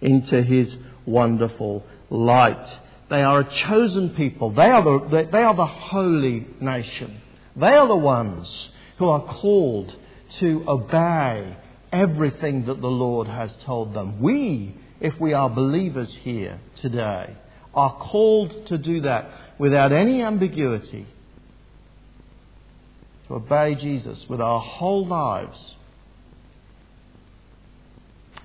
into 0.00 0.42
his 0.42 0.76
wonderful 1.06 1.84
light. 2.10 2.66
They 3.10 3.22
are 3.22 3.38
a 3.38 3.54
chosen 3.68 4.10
people. 4.16 4.50
They 4.50 4.62
are 4.70 4.82
the, 4.82 5.28
they 5.30 5.44
are 5.44 5.54
the 5.54 5.64
holy 5.64 6.48
nation. 6.60 7.20
They 7.56 7.74
are 7.74 7.86
the 7.86 7.96
ones 7.96 8.68
who 8.98 9.08
are 9.08 9.22
called 9.40 9.94
to 10.40 10.64
obey 10.66 11.56
everything 11.92 12.66
that 12.66 12.80
the 12.80 12.88
Lord 12.88 13.28
has 13.28 13.54
told 13.64 13.94
them. 13.94 14.20
We, 14.20 14.74
if 15.00 15.18
we 15.20 15.32
are 15.32 15.48
believers 15.48 16.12
here 16.22 16.58
today, 16.76 17.36
are 17.72 17.96
called 17.96 18.66
to 18.66 18.78
do 18.78 19.02
that 19.02 19.28
without 19.58 19.92
any 19.92 20.22
ambiguity. 20.22 21.06
To 23.28 23.34
obey 23.34 23.74
Jesus 23.76 24.24
with 24.28 24.40
our 24.40 24.60
whole 24.60 25.06
lives. 25.06 25.74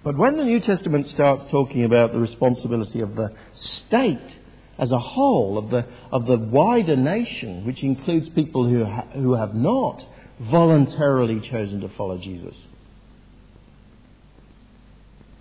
But 0.03 0.17
when 0.17 0.37
the 0.37 0.43
New 0.43 0.61
Testament 0.61 1.07
starts 1.07 1.43
talking 1.51 1.83
about 1.83 2.13
the 2.13 2.19
responsibility 2.19 3.01
of 3.01 3.15
the 3.15 3.33
state 3.53 4.38
as 4.79 4.91
a 4.91 4.99
whole, 4.99 5.57
of 5.57 5.69
the, 5.69 5.85
of 6.11 6.25
the 6.25 6.37
wider 6.37 6.95
nation, 6.95 7.65
which 7.65 7.83
includes 7.83 8.29
people 8.29 8.67
who, 8.67 8.85
ha- 8.85 9.07
who 9.13 9.35
have 9.35 9.53
not 9.53 10.03
voluntarily 10.39 11.39
chosen 11.41 11.81
to 11.81 11.89
follow 11.89 12.17
Jesus, 12.17 12.67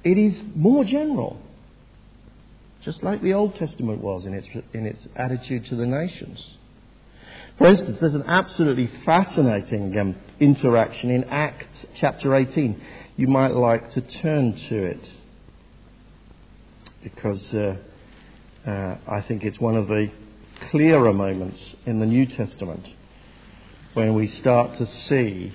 it 0.04 0.18
is 0.18 0.42
more 0.54 0.84
general 0.84 1.40
just 2.88 3.02
like 3.02 3.20
the 3.22 3.34
Old 3.34 3.54
Testament 3.56 4.00
was 4.00 4.24
in 4.24 4.34
its, 4.34 4.46
in 4.72 4.86
its 4.86 5.06
attitude 5.16 5.66
to 5.66 5.76
the 5.76 5.86
nations. 5.86 6.56
For 7.58 7.66
instance, 7.66 7.98
there's 8.00 8.14
an 8.14 8.24
absolutely 8.26 8.88
fascinating 9.04 9.98
um, 9.98 10.16
interaction 10.38 11.10
in 11.10 11.24
Acts 11.24 11.86
chapter 11.96 12.34
18. 12.34 12.80
You 13.16 13.26
might 13.26 13.54
like 13.54 13.90
to 13.92 14.00
turn 14.00 14.54
to 14.68 14.76
it 14.76 15.10
because 17.02 17.52
uh, 17.52 17.76
uh, 18.66 18.96
I 19.06 19.20
think 19.22 19.44
it's 19.44 19.58
one 19.60 19.76
of 19.76 19.88
the 19.88 20.10
clearer 20.70 21.12
moments 21.12 21.74
in 21.86 22.00
the 22.00 22.06
New 22.06 22.26
Testament 22.26 22.86
when 23.94 24.14
we 24.14 24.26
start 24.26 24.76
to 24.78 24.86
see 25.08 25.52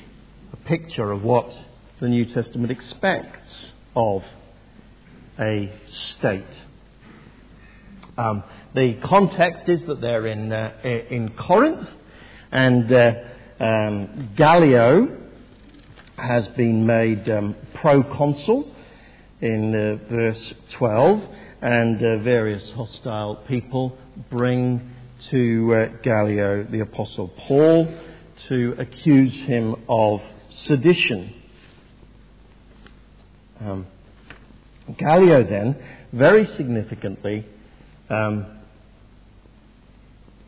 a 0.52 0.58
picture 0.58 1.12
of 1.12 1.24
what 1.24 1.54
the 2.00 2.08
New 2.08 2.26
Testament 2.26 2.72
expects 2.72 3.74
of 3.96 4.24
a 5.40 5.72
state. 5.86 6.44
Um, 8.18 8.44
the 8.74 8.96
context 8.96 9.68
is 9.68 9.84
that 9.86 10.02
they're 10.02 10.28
in, 10.28 10.52
uh, 10.52 10.74
in 10.84 11.30
Corinth, 11.30 11.90
and 12.52 12.92
uh, 12.92 13.14
um, 13.60 14.30
Gallio 14.36 15.20
has 16.18 16.48
been 16.50 16.86
made 16.86 17.28
um, 17.30 17.56
proconsul 17.74 18.72
in 19.42 19.76
uh, 19.76 20.10
verse 20.10 20.54
12, 20.74 21.24
and 21.63 22.03
uh, 22.03 22.17
various 22.17 22.70
hostile 22.72 23.38
people 23.48 23.98
bring 24.29 24.91
to 25.29 25.74
uh, 25.74 25.86
Gallio, 26.03 26.63
the 26.65 26.82
Apostle 26.82 27.29
Paul, 27.29 27.88
to 28.50 28.75
accuse 28.77 29.34
him 29.46 29.77
of 29.88 30.22
sedition. 30.50 31.34
Um, 33.62 33.88
Gallio 34.98 35.46
then, 35.46 35.82
very 36.12 36.46
significantly, 36.48 37.46
um, 38.10 38.46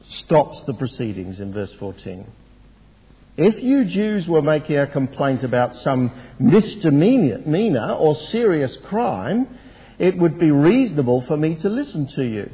stops 0.02 0.66
the 0.66 0.74
proceedings 0.74 1.40
in 1.40 1.54
verse 1.54 1.72
14. 1.80 2.30
If 3.38 3.64
you 3.64 3.86
Jews 3.86 4.28
were 4.28 4.42
making 4.42 4.78
a 4.78 4.88
complaint 4.88 5.46
about 5.46 5.78
some 5.78 6.12
misdemeanor 6.40 7.94
or 7.94 8.16
serious 8.18 8.76
crime, 8.84 9.60
it 10.00 10.18
would 10.18 10.40
be 10.40 10.52
reasonable 10.52 11.24
for 11.28 11.38
me 11.38 11.56
to 11.56 11.70
listen 11.70 12.08
to 12.16 12.24
you. 12.24 12.50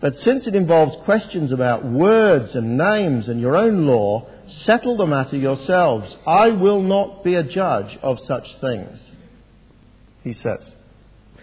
But 0.00 0.20
since 0.20 0.46
it 0.46 0.54
involves 0.54 0.96
questions 1.04 1.50
about 1.50 1.84
words 1.84 2.54
and 2.54 2.76
names 2.76 3.28
and 3.28 3.40
your 3.40 3.56
own 3.56 3.86
law, 3.86 4.26
settle 4.64 4.96
the 4.96 5.06
matter 5.06 5.36
yourselves. 5.36 6.14
I 6.26 6.48
will 6.48 6.82
not 6.82 7.24
be 7.24 7.36
a 7.36 7.42
judge 7.42 7.96
of 8.02 8.18
such 8.26 8.46
things, 8.60 8.98
he 10.22 10.34
says. 10.34 10.74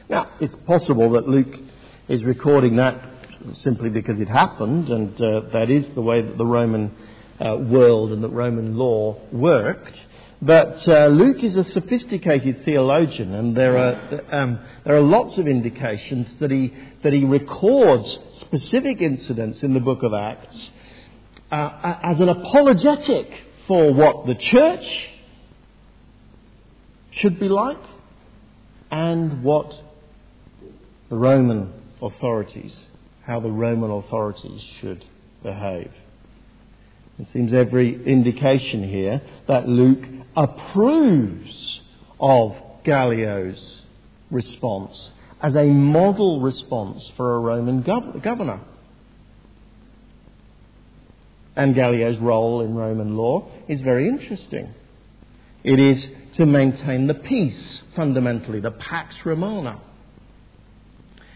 Now, 0.09 0.29
it's 0.39 0.55
possible 0.67 1.11
that 1.13 1.27
Luke 1.27 1.55
is 2.07 2.23
recording 2.23 2.75
that 2.75 3.01
simply 3.55 3.89
because 3.89 4.19
it 4.19 4.27
happened, 4.27 4.89
and 4.89 5.19
uh, 5.19 5.41
that 5.53 5.69
is 5.69 5.85
the 5.95 6.01
way 6.01 6.21
that 6.21 6.37
the 6.37 6.45
Roman 6.45 6.91
uh, 7.39 7.55
world 7.57 8.11
and 8.11 8.23
the 8.23 8.29
Roman 8.29 8.77
law 8.77 9.19
worked. 9.31 9.99
But 10.41 10.87
uh, 10.87 11.05
Luke 11.07 11.43
is 11.43 11.55
a 11.55 11.63
sophisticated 11.65 12.65
theologian, 12.65 13.35
and 13.35 13.55
there 13.55 13.77
are, 13.77 14.35
um, 14.35 14.59
there 14.83 14.95
are 14.95 15.01
lots 15.01 15.37
of 15.37 15.47
indications 15.47 16.27
that 16.39 16.49
he, 16.49 16.73
that 17.03 17.13
he 17.13 17.25
records 17.25 18.17
specific 18.39 19.01
incidents 19.01 19.61
in 19.61 19.75
the 19.75 19.79
book 19.79 20.01
of 20.01 20.15
Acts 20.15 20.69
uh, 21.51 21.99
as 22.01 22.19
an 22.19 22.29
apologetic 22.29 23.31
for 23.67 23.93
what 23.93 24.25
the 24.25 24.33
church 24.33 25.09
should 27.11 27.39
be 27.39 27.47
like 27.47 27.77
and 28.89 29.43
what 29.43 29.71
the 31.09 31.17
Roman 31.17 31.71
authorities, 32.01 32.75
how 33.27 33.39
the 33.39 33.51
Roman 33.51 33.91
authorities 33.91 34.61
should 34.79 35.05
behave. 35.43 35.91
It 37.21 37.27
seems 37.33 37.53
every 37.53 38.03
indication 38.03 38.81
here 38.81 39.21
that 39.47 39.67
Luke 39.67 40.03
approves 40.35 41.79
of 42.19 42.55
Gallio's 42.83 43.81
response 44.31 45.11
as 45.39 45.55
a 45.55 45.65
model 45.65 46.41
response 46.41 47.11
for 47.15 47.35
a 47.35 47.39
Roman 47.39 47.83
gov- 47.83 48.23
governor. 48.23 48.61
And 51.55 51.75
Gallio's 51.75 52.17
role 52.17 52.61
in 52.61 52.73
Roman 52.73 53.15
law 53.15 53.51
is 53.67 53.83
very 53.83 54.07
interesting. 54.07 54.73
It 55.63 55.79
is 55.79 56.03
to 56.37 56.47
maintain 56.47 57.05
the 57.05 57.13
peace, 57.13 57.83
fundamentally, 57.95 58.61
the 58.61 58.71
Pax 58.71 59.15
Romana. 59.23 59.79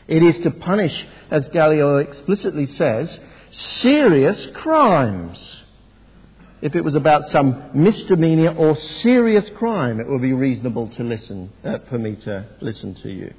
It 0.07 0.23
is 0.23 0.39
to 0.39 0.49
punish, 0.49 1.05
as 1.29 1.47
Gallio 1.49 1.97
explicitly 1.97 2.65
says, 2.65 3.19
serious 3.51 4.47
crimes. 4.47 5.63
If 6.61 6.75
it 6.75 6.83
was 6.83 6.95
about 6.95 7.29
some 7.31 7.71
misdemeanor 7.73 8.55
or 8.55 8.77
serious 9.01 9.49
crime, 9.57 9.99
it 9.99 10.07
would 10.07 10.21
be 10.21 10.33
reasonable 10.33 10.87
to 10.89 11.03
listen, 11.03 11.51
uh, 11.63 11.79
for 11.89 11.97
me 11.97 12.15
to 12.15 12.45
listen 12.61 12.95
to 12.95 13.09
you. 13.09 13.33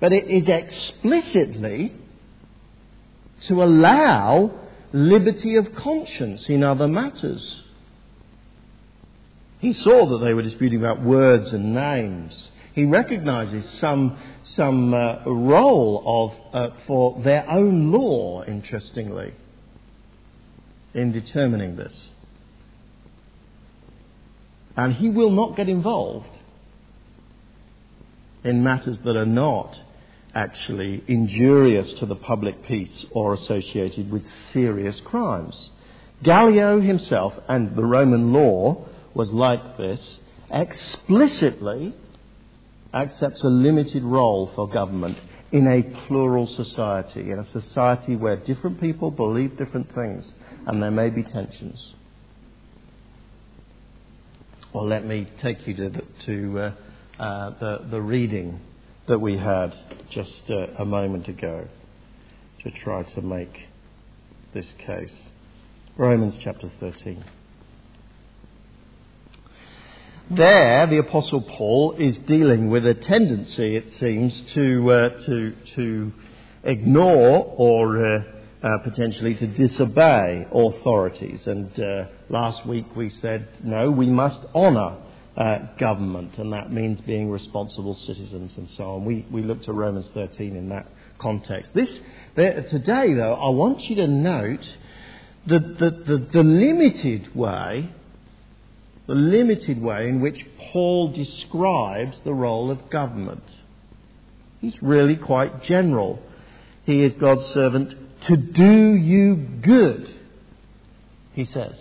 But 0.00 0.12
it 0.12 0.26
is 0.28 0.48
explicitly 0.48 1.92
to 3.42 3.62
allow 3.62 4.50
liberty 4.92 5.56
of 5.56 5.74
conscience 5.74 6.44
in 6.48 6.62
other 6.62 6.88
matters. 6.88 7.62
He 9.60 9.72
saw 9.72 10.06
that 10.06 10.24
they 10.24 10.34
were 10.34 10.42
disputing 10.42 10.80
about 10.80 11.02
words 11.02 11.52
and 11.52 11.72
names. 11.72 12.50
He 12.74 12.84
recognizes 12.84 13.64
some, 13.78 14.18
some 14.42 14.92
uh, 14.92 15.24
role 15.24 16.02
of, 16.52 16.54
uh, 16.54 16.76
for 16.86 17.20
their 17.22 17.48
own 17.48 17.92
law, 17.92 18.42
interestingly, 18.44 19.34
in 20.94 21.12
determining 21.12 21.76
this. 21.76 22.10
And 24.76 24.94
he 24.94 25.08
will 25.08 25.30
not 25.30 25.56
get 25.56 25.68
involved 25.68 26.30
in 28.44 28.62
matters 28.62 28.98
that 29.04 29.16
are 29.16 29.26
not 29.26 29.78
actually 30.34 31.04
injurious 31.06 31.92
to 32.00 32.06
the 32.06 32.16
public 32.16 32.66
peace 32.66 33.04
or 33.10 33.34
associated 33.34 34.10
with 34.10 34.24
serious 34.52 34.98
crimes. 35.00 35.70
Gallio 36.22 36.80
himself 36.80 37.34
and 37.48 37.76
the 37.76 37.84
Roman 37.84 38.32
law 38.32 38.86
was 39.14 39.30
like 39.30 39.76
this, 39.76 40.18
explicitly 40.50 41.94
accepts 42.94 43.42
a 43.42 43.48
limited 43.48 44.02
role 44.02 44.50
for 44.54 44.68
government 44.68 45.18
in 45.52 45.66
a 45.66 45.82
plural 46.06 46.46
society, 46.46 47.30
in 47.30 47.38
a 47.38 47.52
society 47.52 48.16
where 48.16 48.36
different 48.36 48.80
people 48.80 49.10
believe 49.10 49.56
different 49.58 49.94
things 49.94 50.32
and 50.66 50.82
there 50.82 50.90
may 50.90 51.10
be 51.10 51.22
tensions. 51.22 51.94
Well, 54.72 54.86
let 54.86 55.04
me 55.04 55.28
take 55.42 55.66
you 55.66 55.74
to, 55.74 55.90
to 56.26 56.58
uh, 56.58 56.72
uh, 57.22 57.50
the, 57.60 57.86
the 57.90 58.00
reading 58.00 58.60
that 59.06 59.18
we 59.18 59.36
had 59.36 59.74
just 60.10 60.42
uh, 60.48 60.68
a 60.78 60.84
moment 60.86 61.28
ago 61.28 61.68
to 62.62 62.70
try 62.70 63.02
to 63.02 63.20
make 63.20 63.68
this 64.54 64.72
case. 64.86 65.12
Romans 65.98 66.38
chapter 66.42 66.70
13. 66.80 67.22
There, 70.34 70.86
the 70.86 70.96
Apostle 70.96 71.42
Paul 71.42 71.96
is 71.98 72.16
dealing 72.16 72.70
with 72.70 72.86
a 72.86 72.94
tendency, 72.94 73.76
it 73.76 73.92
seems, 74.00 74.40
to, 74.54 74.90
uh, 74.90 75.08
to, 75.26 75.54
to 75.74 76.12
ignore 76.64 77.52
or 77.54 78.02
uh, 78.02 78.22
uh, 78.62 78.78
potentially 78.78 79.34
to 79.34 79.46
disobey 79.46 80.46
authorities. 80.50 81.46
And 81.46 81.78
uh, 81.78 82.06
last 82.30 82.64
week 82.64 82.96
we 82.96 83.10
said, 83.10 83.46
no, 83.62 83.90
we 83.90 84.06
must 84.06 84.38
honour 84.54 84.96
uh, 85.36 85.58
government, 85.78 86.38
and 86.38 86.50
that 86.54 86.72
means 86.72 86.98
being 87.02 87.30
responsible 87.30 87.92
citizens 87.92 88.56
and 88.56 88.70
so 88.70 88.84
on. 88.84 89.04
We, 89.04 89.26
we 89.30 89.42
looked 89.42 89.68
at 89.68 89.74
Romans 89.74 90.06
13 90.14 90.56
in 90.56 90.70
that 90.70 90.86
context. 91.18 91.72
This, 91.74 91.92
today, 92.36 93.12
though, 93.12 93.34
I 93.34 93.50
want 93.50 93.82
you 93.82 93.96
to 93.96 94.06
note 94.06 94.66
the, 95.46 95.58
the, 95.58 95.90
the, 95.90 96.28
the 96.32 96.42
limited 96.42 97.34
way, 97.36 97.90
the 99.12 99.18
limited 99.18 99.78
way 99.78 100.08
in 100.08 100.22
which 100.22 100.38
Paul 100.72 101.12
describes 101.12 102.18
the 102.24 102.32
role 102.32 102.70
of 102.70 102.88
government. 102.88 103.42
He's 104.62 104.74
really 104.80 105.16
quite 105.16 105.64
general. 105.64 106.18
He 106.86 107.02
is 107.02 107.12
God's 107.20 107.44
servant 107.52 107.92
to 108.28 108.36
do 108.38 108.94
you 108.94 109.34
good, 109.62 110.08
he 111.34 111.44
says. 111.44 111.78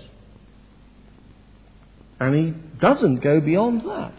And 2.20 2.36
he 2.36 2.54
doesn't 2.82 3.24
go 3.24 3.40
beyond 3.40 3.90
that. 3.90 4.14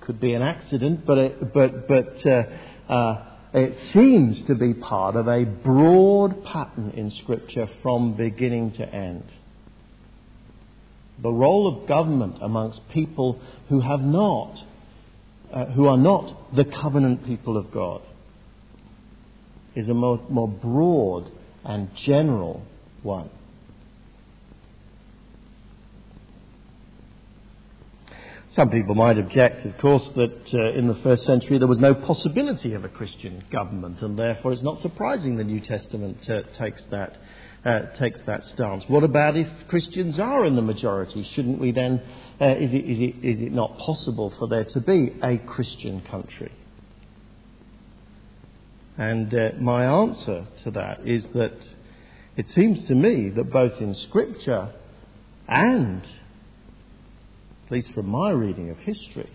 Could 0.00 0.20
be 0.20 0.34
an 0.34 0.42
accident, 0.42 1.06
but 1.06 1.18
it, 1.18 1.54
but 1.54 1.86
but 1.86 2.26
uh, 2.26 2.92
uh, 2.92 3.29
it 3.52 3.76
seems 3.92 4.42
to 4.46 4.54
be 4.54 4.74
part 4.74 5.16
of 5.16 5.26
a 5.26 5.44
broad 5.44 6.44
pattern 6.44 6.90
in 6.90 7.10
Scripture 7.22 7.68
from 7.82 8.14
beginning 8.14 8.72
to 8.72 8.88
end. 8.88 9.24
The 11.22 11.32
role 11.32 11.66
of 11.66 11.88
government 11.88 12.36
amongst 12.40 12.80
people 12.90 13.40
who 13.68 13.80
have 13.80 14.00
not, 14.00 14.54
uh, 15.52 15.66
who 15.66 15.86
are 15.86 15.98
not 15.98 16.54
the 16.54 16.64
covenant 16.64 17.26
people 17.26 17.56
of 17.56 17.70
God, 17.72 18.02
is 19.74 19.88
a 19.88 19.94
more, 19.94 20.20
more 20.28 20.48
broad 20.48 21.30
and 21.64 21.94
general 21.96 22.62
one. 23.02 23.30
Some 28.56 28.70
people 28.70 28.96
might 28.96 29.16
object, 29.16 29.64
of 29.64 29.78
course, 29.78 30.02
that 30.16 30.54
uh, 30.54 30.72
in 30.72 30.88
the 30.88 30.96
first 31.04 31.24
century 31.24 31.58
there 31.58 31.68
was 31.68 31.78
no 31.78 31.94
possibility 31.94 32.74
of 32.74 32.84
a 32.84 32.88
Christian 32.88 33.44
government, 33.50 34.02
and 34.02 34.18
therefore 34.18 34.52
it's 34.52 34.62
not 34.62 34.80
surprising 34.80 35.36
the 35.36 35.44
New 35.44 35.60
Testament 35.60 36.28
uh, 36.28 36.42
takes 36.58 36.82
that 36.90 37.16
uh, 37.64 37.80
takes 37.98 38.18
that 38.26 38.42
stance. 38.54 38.82
What 38.88 39.04
about 39.04 39.36
if 39.36 39.46
Christians 39.68 40.18
are 40.18 40.44
in 40.44 40.56
the 40.56 40.62
majority? 40.62 41.22
Shouldn't 41.34 41.60
we 41.60 41.70
then? 41.72 42.02
Uh, 42.40 42.56
is 42.56 42.72
it, 42.72 42.84
is, 42.84 42.98
it, 42.98 43.24
is 43.24 43.40
it 43.40 43.52
not 43.52 43.78
possible 43.78 44.32
for 44.38 44.48
there 44.48 44.64
to 44.64 44.80
be 44.80 45.14
a 45.22 45.36
Christian 45.36 46.00
country? 46.00 46.50
And 48.96 49.32
uh, 49.32 49.50
my 49.60 49.84
answer 49.84 50.46
to 50.64 50.70
that 50.72 51.06
is 51.06 51.22
that 51.34 51.56
it 52.36 52.46
seems 52.54 52.82
to 52.88 52.94
me 52.94 53.28
that 53.28 53.52
both 53.52 53.80
in 53.80 53.94
Scripture 53.94 54.70
and 55.46 56.02
at 57.70 57.74
least 57.74 57.92
from 57.92 58.08
my 58.08 58.30
reading 58.30 58.68
of 58.68 58.78
history, 58.78 59.30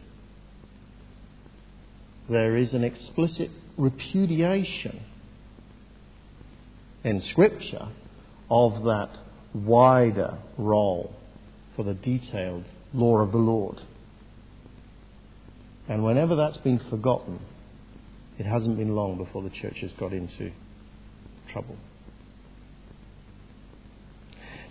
there 2.29 2.57
is 2.57 2.73
an 2.73 2.83
explicit 2.83 3.49
repudiation 3.77 4.99
in 7.05 7.21
Scripture 7.21 7.87
of 8.51 8.83
that 8.83 9.09
wider 9.53 10.37
role 10.57 11.15
for 11.77 11.83
the 11.83 11.93
detailed 11.93 12.65
law 12.93 13.19
of 13.19 13.31
the 13.31 13.37
Lord. 13.37 13.79
And 15.87 16.03
whenever 16.03 16.35
that's 16.35 16.57
been 16.57 16.79
forgotten, 16.89 17.39
it 18.37 18.45
hasn't 18.45 18.77
been 18.77 18.95
long 18.95 19.17
before 19.17 19.43
the 19.43 19.49
church 19.49 19.77
has 19.79 19.93
got 19.93 20.11
into 20.11 20.51
trouble. 21.53 21.77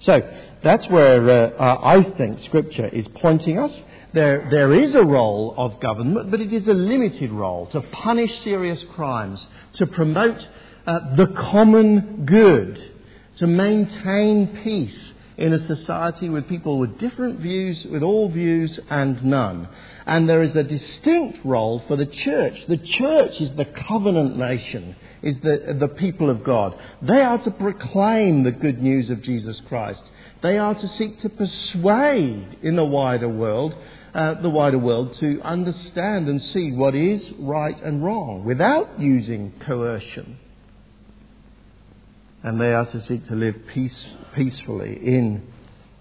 So 0.04 0.22
that's 0.62 0.86
where 0.88 1.58
uh, 1.60 1.78
I 1.82 2.02
think 2.16 2.40
Scripture 2.40 2.88
is 2.88 3.06
pointing 3.16 3.58
us. 3.58 3.72
There, 4.12 4.48
there 4.50 4.72
is 4.72 4.94
a 4.94 5.02
role 5.02 5.54
of 5.56 5.80
government, 5.80 6.30
but 6.30 6.40
it 6.40 6.52
is 6.52 6.66
a 6.66 6.74
limited 6.74 7.32
role 7.32 7.66
to 7.68 7.80
punish 7.80 8.38
serious 8.40 8.84
crimes, 8.94 9.44
to 9.74 9.86
promote 9.86 10.48
uh, 10.86 11.16
the 11.16 11.26
common 11.26 12.24
good, 12.26 12.92
to 13.38 13.46
maintain 13.46 14.58
peace 14.62 15.12
in 15.36 15.52
a 15.52 15.66
society 15.66 16.28
with 16.28 16.48
people 16.48 16.78
with 16.78 16.98
different 16.98 17.40
views, 17.40 17.84
with 17.86 18.02
all 18.02 18.28
views 18.28 18.78
and 18.90 19.24
none. 19.24 19.68
And 20.06 20.28
there 20.28 20.42
is 20.42 20.54
a 20.54 20.62
distinct 20.62 21.44
role 21.44 21.82
for 21.88 21.96
the 21.96 22.06
church. 22.06 22.66
The 22.68 22.76
church 22.76 23.40
is 23.40 23.50
the 23.52 23.64
covenant 23.64 24.36
nation, 24.36 24.94
is 25.24 25.36
the, 25.42 25.76
the 25.80 25.88
people 25.88 26.30
of 26.30 26.44
God. 26.44 26.78
They 27.02 27.20
are 27.20 27.38
to 27.38 27.50
proclaim 27.50 28.42
the 28.44 28.52
good 28.52 28.80
news 28.80 29.10
of 29.10 29.22
Jesus 29.22 29.60
Christ. 29.68 30.02
They 30.42 30.58
are 30.58 30.74
to 30.74 30.88
seek 30.90 31.20
to 31.22 31.30
persuade 31.30 32.58
in 32.62 32.76
the 32.76 32.84
wider 32.84 33.28
world, 33.28 33.74
uh, 34.14 34.34
the 34.42 34.50
wider 34.50 34.78
world 34.78 35.16
to 35.20 35.40
understand 35.42 36.28
and 36.28 36.40
see 36.40 36.70
what 36.72 36.94
is 36.94 37.32
right 37.38 37.80
and 37.80 38.04
wrong 38.04 38.44
without 38.44 39.00
using 39.00 39.54
coercion. 39.60 40.38
And 42.42 42.60
they 42.60 42.74
are 42.74 42.84
to 42.84 43.06
seek 43.06 43.26
to 43.28 43.34
live 43.34 43.56
peace, 43.72 44.06
peacefully 44.34 45.00
in 45.02 45.42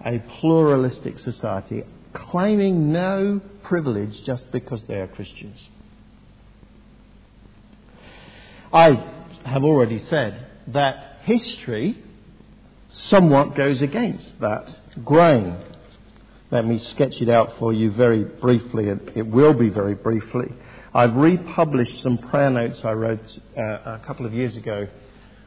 a 0.05 0.19
pluralistic 0.41 1.17
society 1.19 1.83
claiming 2.11 2.91
no 2.91 3.41
privilege 3.63 4.21
just 4.25 4.51
because 4.51 4.81
they 4.89 4.95
are 4.95 5.07
Christians. 5.07 5.57
I 8.73 8.95
have 9.45 9.63
already 9.63 9.99
said 10.09 10.47
that 10.69 11.19
history 11.21 12.03
somewhat 12.89 13.55
goes 13.55 13.83
against 13.83 14.39
that 14.39 14.65
grain. 15.05 15.57
Let 16.49 16.65
me 16.65 16.79
sketch 16.79 17.21
it 17.21 17.29
out 17.29 17.59
for 17.59 17.71
you 17.71 17.91
very 17.91 18.23
briefly, 18.23 18.89
and 18.89 19.11
it 19.15 19.27
will 19.27 19.53
be 19.53 19.69
very 19.69 19.93
briefly. 19.93 20.51
I've 20.91 21.13
republished 21.13 22.01
some 22.01 22.17
prayer 22.17 22.49
notes 22.49 22.79
I 22.83 22.93
wrote 22.93 23.39
uh, 23.55 23.61
a 23.61 24.01
couple 24.07 24.25
of 24.25 24.33
years 24.33 24.57
ago 24.57 24.87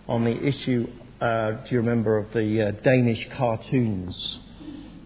on 0.06 0.22
the 0.22 0.44
issue, 0.44 0.86
uh, 1.20 1.50
do 1.50 1.70
you 1.70 1.78
remember, 1.78 2.18
of 2.18 2.32
the 2.32 2.68
uh, 2.68 2.70
Danish 2.82 3.28
cartoons 3.36 4.38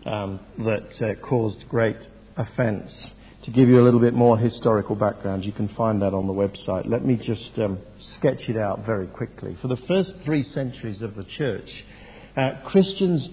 um, 0.04 0.40
that 0.58 1.02
uh, 1.02 1.14
caused 1.26 1.66
great 1.70 1.96
offence. 2.36 3.12
To 3.44 3.50
give 3.50 3.70
you 3.70 3.80
a 3.80 3.84
little 3.84 4.00
bit 4.00 4.12
more 4.12 4.36
historical 4.36 4.94
background, 4.94 5.46
you 5.46 5.52
can 5.52 5.68
find 5.68 6.02
that 6.02 6.12
on 6.12 6.26
the 6.26 6.32
website. 6.32 6.86
Let 6.86 7.06
me 7.06 7.16
just 7.16 7.58
um, 7.58 7.78
sketch 7.98 8.50
it 8.50 8.56
out 8.58 8.84
very 8.84 9.06
quickly. 9.06 9.56
For 9.62 9.68
the 9.68 9.78
first 9.88 10.14
three 10.24 10.42
centuries 10.42 11.00
of 11.00 11.16
the 11.16 11.24
church, 11.24 11.84
uh, 12.36 12.50
Christians 12.66 13.26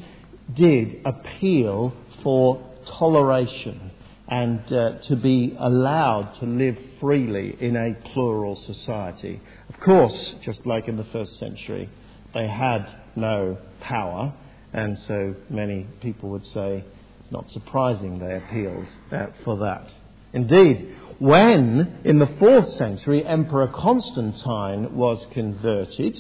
did 0.56 1.02
appeal 1.04 1.94
for 2.24 2.66
toleration 2.86 3.92
and 4.30 4.62
uh, 4.72 5.00
to 5.08 5.18
be 5.18 5.56
allowed 5.60 6.34
to 6.40 6.46
live 6.46 6.78
freely 7.02 7.58
in 7.60 7.76
a 7.76 7.94
plural 8.14 8.56
society. 8.56 9.42
Of 9.68 9.80
course, 9.82 10.36
just 10.42 10.66
like 10.66 10.88
in 10.88 10.96
the 10.96 11.06
first 11.06 11.38
century, 11.38 11.90
they 12.34 12.48
had 12.48 12.88
no 13.18 13.58
power 13.82 14.34
and 14.72 14.98
so 15.00 15.36
many 15.50 15.86
people 16.02 16.30
would 16.30 16.46
say 16.48 16.86
it's 17.20 17.32
not 17.32 17.50
surprising 17.52 18.20
they 18.20 18.38
appealed 18.38 18.86
uh, 19.12 19.28
for 19.44 19.58
that. 19.58 19.92
Indeed, 20.34 20.96
when 21.20 22.02
in 22.04 22.20
the 22.20 22.30
fourth 22.40 22.70
century 22.74 23.26
Emperor 23.26 23.68
Constantine 23.68 24.96
was 24.96 25.26
converted, 25.32 26.20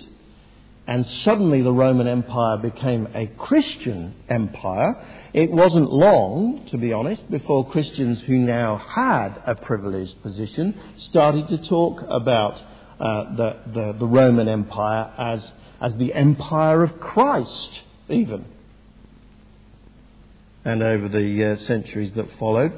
and 0.87 1.05
suddenly 1.05 1.61
the 1.61 1.71
Roman 1.71 2.07
Empire 2.07 2.57
became 2.57 3.07
a 3.13 3.27
Christian 3.27 4.15
empire, 4.29 4.95
it 5.33 5.51
wasn't 5.51 5.91
long, 5.91 6.65
to 6.71 6.77
be 6.77 6.93
honest, 6.93 7.29
before 7.29 7.69
Christians 7.69 8.21
who 8.21 8.37
now 8.37 8.77
had 8.77 9.41
a 9.45 9.53
privileged 9.53 10.21
position 10.23 10.79
started 10.97 11.49
to 11.49 11.57
talk 11.67 12.01
about 12.09 12.55
uh, 12.99 13.35
the, 13.35 13.57
the, 13.73 13.95
the 13.99 14.07
Roman 14.07 14.47
Empire 14.47 15.11
as, 15.17 15.45
as 15.81 15.95
the 15.97 16.13
empire 16.13 16.83
of 16.83 16.99
Christ 16.99 17.81
even. 18.09 18.45
And 20.63 20.81
over 20.81 21.07
the 21.09 21.51
uh, 21.51 21.65
centuries 21.65 22.13
that 22.15 22.27
followed, 22.39 22.73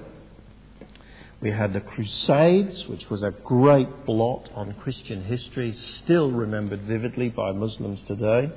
we 1.42 1.52
had 1.52 1.72
the 1.72 1.80
Crusades, 1.80 2.86
which 2.88 3.10
was 3.10 3.24
a 3.24 3.32
great 3.32 4.06
blot 4.06 4.50
on 4.56 4.74
Christian 4.74 5.24
history, 5.24 5.72
still 6.04 6.32
remembered 6.32 6.82
vividly 6.82 7.30
by 7.30 7.54
Muslims 7.54 8.02
today. 8.08 8.52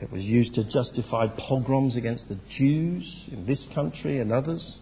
It 0.00 0.12
was 0.12 0.22
used 0.22 0.54
to 0.56 0.64
justify 0.64 1.26
pogroms 1.26 1.96
against 1.96 2.28
the 2.28 2.38
Jews 2.50 3.04
in 3.32 3.46
this 3.46 3.60
country 3.74 4.20
and 4.20 4.30
others. 4.30 4.78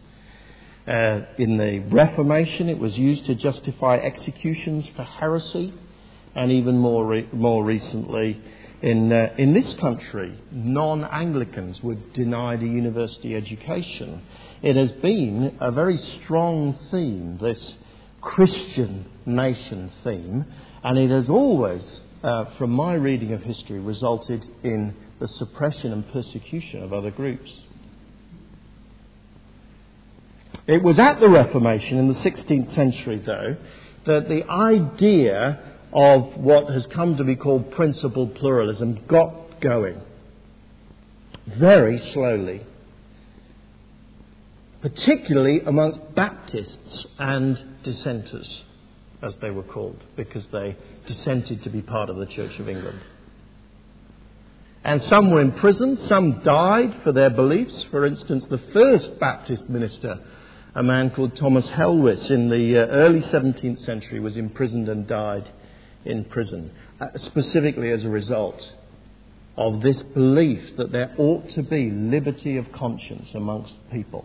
Uh, 0.88 1.20
in 1.38 1.56
the 1.56 1.78
Reformation, 1.88 2.68
it 2.68 2.78
was 2.78 2.98
used 2.98 3.26
to 3.26 3.36
justify 3.36 3.96
executions 3.96 4.88
for 4.96 5.04
heresy, 5.04 5.72
and 6.34 6.50
even 6.50 6.78
more, 6.78 7.06
re- 7.06 7.28
more 7.32 7.64
recently, 7.64 8.40
in, 8.82 9.12
uh, 9.12 9.34
in 9.38 9.54
this 9.54 9.72
country, 9.74 10.34
non 10.50 11.04
Anglicans 11.04 11.82
were 11.82 11.96
denied 12.14 12.62
a 12.62 12.66
university 12.66 13.34
education. 13.34 14.22
It 14.62 14.76
has 14.76 14.92
been 14.92 15.56
a 15.60 15.70
very 15.70 15.96
strong 15.96 16.78
theme, 16.90 17.38
this 17.38 17.76
Christian 18.20 19.06
nation 19.24 19.90
theme, 20.04 20.44
and 20.84 20.98
it 20.98 21.10
has 21.10 21.28
always, 21.28 22.00
uh, 22.22 22.46
from 22.58 22.70
my 22.70 22.94
reading 22.94 23.32
of 23.32 23.42
history, 23.42 23.78
resulted 23.78 24.46
in 24.62 24.94
the 25.20 25.28
suppression 25.28 25.92
and 25.92 26.12
persecution 26.12 26.82
of 26.82 26.92
other 26.92 27.10
groups. 27.10 27.50
It 30.66 30.82
was 30.82 30.98
at 30.98 31.20
the 31.20 31.28
Reformation 31.28 31.96
in 31.96 32.08
the 32.08 32.14
16th 32.20 32.74
century, 32.74 33.22
though, 33.24 33.56
that 34.04 34.28
the 34.28 34.44
idea 34.50 35.75
of 35.96 36.36
what 36.36 36.68
has 36.68 36.86
come 36.88 37.16
to 37.16 37.24
be 37.24 37.34
called 37.34 37.70
principled 37.70 38.34
pluralism 38.34 39.00
got 39.08 39.62
going 39.62 39.98
very 41.46 41.98
slowly, 42.12 42.60
particularly 44.82 45.60
amongst 45.60 46.14
Baptists 46.14 47.06
and 47.18 47.58
dissenters, 47.82 48.62
as 49.22 49.36
they 49.40 49.50
were 49.50 49.62
called, 49.62 49.96
because 50.16 50.46
they 50.48 50.76
dissented 51.06 51.62
to 51.62 51.70
be 51.70 51.80
part 51.80 52.10
of 52.10 52.16
the 52.16 52.26
Church 52.26 52.58
of 52.58 52.68
England. 52.68 53.00
And 54.84 55.02
some 55.04 55.30
were 55.30 55.40
imprisoned, 55.40 56.00
some 56.08 56.42
died 56.42 57.00
for 57.04 57.12
their 57.12 57.30
beliefs. 57.30 57.86
For 57.90 58.04
instance, 58.04 58.44
the 58.50 58.60
first 58.74 59.18
Baptist 59.18 59.66
minister, 59.70 60.20
a 60.74 60.82
man 60.82 61.08
called 61.10 61.36
Thomas 61.36 61.66
Helwys, 61.68 62.30
in 62.30 62.50
the 62.50 62.78
uh, 62.78 62.86
early 62.88 63.22
17th 63.22 63.84
century, 63.86 64.20
was 64.20 64.36
imprisoned 64.36 64.90
and 64.90 65.06
died 65.08 65.48
in 66.06 66.24
prison, 66.24 66.70
uh, 67.00 67.08
specifically 67.18 67.90
as 67.90 68.04
a 68.04 68.08
result 68.08 68.60
of 69.56 69.80
this 69.80 70.02
belief 70.02 70.76
that 70.76 70.92
there 70.92 71.14
ought 71.18 71.48
to 71.50 71.62
be 71.62 71.90
liberty 71.90 72.56
of 72.56 72.70
conscience 72.72 73.30
amongst 73.34 73.74
people. 73.90 74.24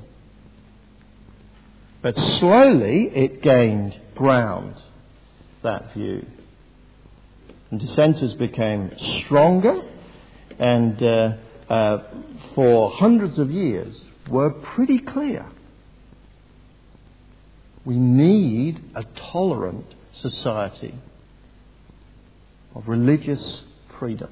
But 2.01 2.15
slowly 2.15 3.09
it 3.13 3.41
gained 3.41 3.99
ground, 4.15 4.75
that 5.63 5.93
view. 5.93 6.25
And 7.69 7.79
dissenters 7.79 8.33
became 8.33 8.91
stronger 9.23 9.81
and 10.59 11.01
uh, 11.01 11.33
uh, 11.69 12.03
for 12.53 12.91
hundreds 12.91 13.39
of 13.39 13.49
years 13.49 14.03
were 14.29 14.49
pretty 14.49 14.99
clear. 14.99 15.45
We 17.85 17.95
need 17.95 18.83
a 18.93 19.03
tolerant 19.31 19.85
society 20.13 20.93
of 22.75 22.87
religious 22.87 23.61
freedom. 23.99 24.29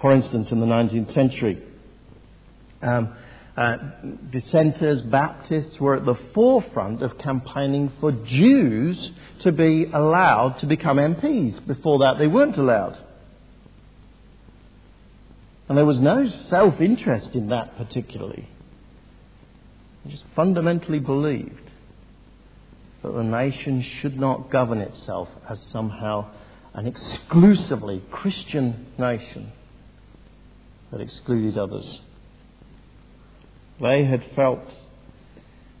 For 0.00 0.12
instance, 0.12 0.50
in 0.50 0.60
the 0.60 0.66
19th 0.66 1.14
century, 1.14 1.62
um, 2.82 3.14
uh, 3.56 3.76
dissenters, 4.30 5.00
Baptists 5.02 5.78
were 5.80 5.96
at 5.96 6.04
the 6.04 6.18
forefront 6.34 7.02
of 7.02 7.16
campaigning 7.18 7.92
for 8.00 8.10
Jews 8.10 9.12
to 9.40 9.52
be 9.52 9.86
allowed 9.92 10.58
to 10.58 10.66
become 10.66 10.96
MPs. 10.96 11.64
Before 11.66 12.00
that, 12.00 12.18
they 12.18 12.26
weren't 12.26 12.56
allowed. 12.56 12.98
And 15.68 15.78
there 15.78 15.86
was 15.86 16.00
no 16.00 16.28
self 16.48 16.80
interest 16.80 17.30
in 17.34 17.48
that 17.48 17.76
particularly. 17.78 18.48
They 20.04 20.10
just 20.10 20.24
fundamentally 20.34 20.98
believed 20.98 21.63
that 23.04 23.12
the 23.12 23.22
nation 23.22 23.82
should 23.82 24.18
not 24.18 24.50
govern 24.50 24.78
itself 24.78 25.28
as 25.46 25.60
somehow 25.70 26.24
an 26.72 26.86
exclusively 26.86 28.02
Christian 28.10 28.86
nation 28.98 29.52
that 30.90 31.02
excluded 31.02 31.58
others. 31.58 32.00
They 33.78 34.04
had 34.04 34.24
felt 34.34 34.62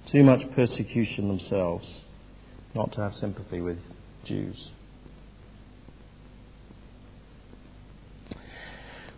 too 0.06 0.22
much 0.22 0.42
persecution 0.54 1.28
themselves 1.28 1.88
not 2.74 2.92
to 2.92 3.00
have 3.00 3.14
sympathy 3.14 3.62
with 3.62 3.78
Jews. 4.24 4.70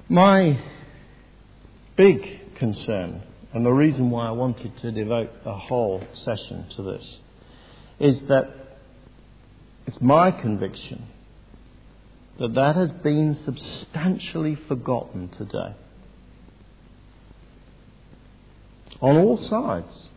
My 0.08 0.60
big 1.96 2.54
concern, 2.54 3.22
and 3.52 3.66
the 3.66 3.72
reason 3.72 4.10
why 4.10 4.28
I 4.28 4.30
wanted 4.30 4.76
to 4.78 4.92
devote 4.92 5.30
a 5.44 5.58
whole 5.58 6.04
session 6.12 6.66
to 6.76 6.82
this, 6.82 7.18
is 7.98 8.18
that 8.28 8.50
it's 9.86 10.00
my 10.00 10.30
conviction 10.30 11.06
that 12.38 12.54
that 12.54 12.76
has 12.76 12.90
been 12.90 13.38
substantially 13.44 14.56
forgotten 14.68 15.28
today. 15.38 15.74
On 19.00 19.16
all 19.16 19.38
sides. 19.48 20.08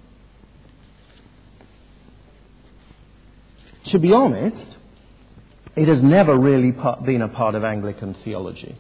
To 3.88 4.00
be 4.00 4.12
honest, 4.12 4.78
it 5.76 5.88
has 5.88 6.02
never 6.04 6.38
really 6.38 6.74
been 7.06 7.22
a 7.22 7.30
part 7.30 7.56
of 7.56 7.64
Anglican 7.64 8.16
theology. 8.24 8.78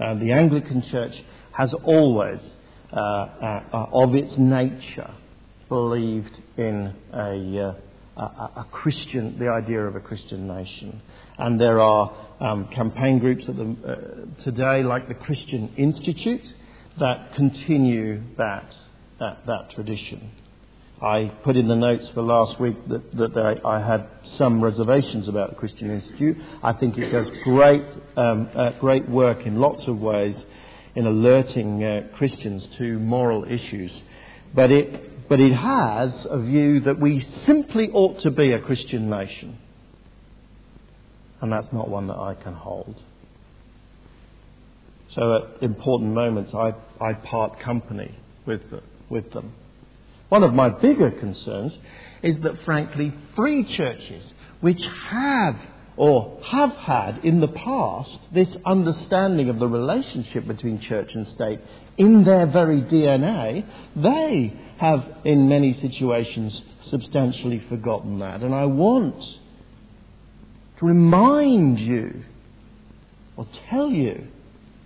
Uh, 0.00 0.14
the 0.14 0.32
Anglican 0.32 0.82
Church 0.82 1.14
has 1.52 1.72
always, 1.84 2.40
uh, 2.92 2.96
uh, 2.96 3.62
uh 3.72 3.86
of 3.92 4.14
its 4.14 4.32
nature, 4.36 5.10
believed 5.68 6.40
in 6.56 6.94
a, 7.12 7.74
uh, 8.16 8.20
a, 8.20 8.60
a, 8.60 8.66
Christian, 8.70 9.38
the 9.38 9.48
idea 9.48 9.84
of 9.84 9.96
a 9.96 10.00
Christian 10.00 10.46
nation. 10.46 11.00
And 11.38 11.60
there 11.60 11.80
are 11.80 12.12
um, 12.40 12.68
campaign 12.68 13.18
groups 13.18 13.46
the, 13.46 13.76
uh, 13.86 14.42
today, 14.44 14.82
like 14.82 15.08
the 15.08 15.14
Christian 15.14 15.74
Institute, 15.76 16.46
that 16.98 17.34
continue 17.34 18.22
that, 18.36 18.72
that, 19.18 19.46
that 19.46 19.70
tradition. 19.74 20.30
I 21.02 21.32
put 21.42 21.56
in 21.56 21.66
the 21.66 21.76
notes 21.76 22.08
for 22.14 22.22
last 22.22 22.58
week 22.60 22.76
that, 22.88 23.12
that 23.16 23.60
I, 23.64 23.76
I, 23.76 23.86
had 23.86 24.06
some 24.38 24.62
reservations 24.62 25.28
about 25.28 25.50
the 25.50 25.56
Christian 25.56 25.90
Institute. 25.90 26.36
I 26.62 26.72
think 26.72 26.96
it 26.96 27.10
does 27.10 27.28
great, 27.42 27.84
um, 28.16 28.48
uh, 28.54 28.70
great 28.78 29.08
work 29.08 29.44
in 29.44 29.56
lots 29.56 29.86
of 29.86 29.98
ways 29.98 30.40
in 30.94 31.06
alerting 31.06 31.82
uh, 31.82 32.16
Christians 32.16 32.66
to 32.78 32.98
moral 33.00 33.44
issues. 33.44 33.92
But 34.54 34.70
it, 34.70 35.13
but 35.28 35.40
it 35.40 35.52
has 35.52 36.26
a 36.28 36.38
view 36.38 36.80
that 36.80 37.00
we 37.00 37.26
simply 37.46 37.90
ought 37.92 38.20
to 38.20 38.30
be 38.30 38.52
a 38.52 38.60
Christian 38.60 39.08
nation. 39.08 39.58
And 41.40 41.52
that's 41.52 41.72
not 41.72 41.88
one 41.88 42.06
that 42.08 42.18
I 42.18 42.34
can 42.34 42.54
hold. 42.54 43.00
So 45.14 45.36
at 45.36 45.62
important 45.62 46.14
moments, 46.14 46.52
I, 46.54 46.74
I 47.00 47.12
part 47.12 47.60
company 47.60 48.14
with, 48.46 48.70
the, 48.70 48.82
with 49.08 49.32
them. 49.32 49.52
One 50.28 50.42
of 50.42 50.52
my 50.52 50.70
bigger 50.70 51.10
concerns 51.10 51.78
is 52.22 52.38
that, 52.40 52.64
frankly, 52.64 53.12
free 53.36 53.64
churches, 53.64 54.32
which 54.60 54.82
have 54.82 55.56
or 55.96 56.40
have 56.44 56.70
had 56.72 57.24
in 57.24 57.40
the 57.40 57.48
past 57.48 58.18
this 58.32 58.48
understanding 58.64 59.48
of 59.48 59.58
the 59.58 59.68
relationship 59.68 60.46
between 60.46 60.80
church 60.80 61.10
and 61.14 61.28
state 61.28 61.60
in 61.96 62.24
their 62.24 62.46
very 62.46 62.82
DNA, 62.82 63.64
they 63.94 64.52
have 64.78 65.04
in 65.24 65.48
many 65.48 65.78
situations 65.80 66.60
substantially 66.90 67.64
forgotten 67.68 68.18
that. 68.18 68.42
And 68.42 68.54
I 68.54 68.64
want 68.64 69.22
to 70.78 70.86
remind 70.86 71.78
you 71.78 72.24
or 73.36 73.46
tell 73.70 73.90
you 73.90 74.26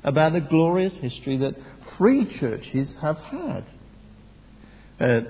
about 0.05 0.33
the 0.33 0.41
glorious 0.41 0.93
history 1.01 1.39
that 1.39 1.55
free 1.97 2.39
churches 2.39 2.89
have 3.01 3.17
had. 3.17 3.65
Uh, 5.01 5.21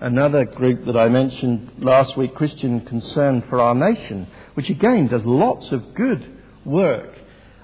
another 0.00 0.46
group 0.46 0.86
that 0.86 0.96
I 0.96 1.10
mentioned 1.10 1.72
last 1.78 2.16
week, 2.16 2.34
Christian 2.34 2.80
Concern 2.80 3.42
for 3.50 3.60
Our 3.60 3.74
Nation, 3.74 4.26
which 4.54 4.70
again 4.70 5.08
does 5.08 5.22
lots 5.26 5.70
of 5.72 5.94
good 5.94 6.24
work, 6.64 7.18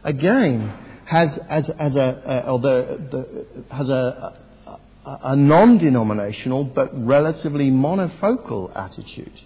again 0.05 0.71
has, 1.07 1.31
as, 1.49 1.65
as 1.79 1.95
a, 1.95 2.45
uh, 2.47 2.57
the, 2.59 3.47
has 3.71 3.89
a, 3.89 4.39
a, 4.67 5.19
a 5.23 5.37
non 5.37 5.79
denominational 5.79 6.65
but 6.65 6.91
relatively 6.93 7.71
monofocal 7.71 8.77
attitude. 8.77 9.41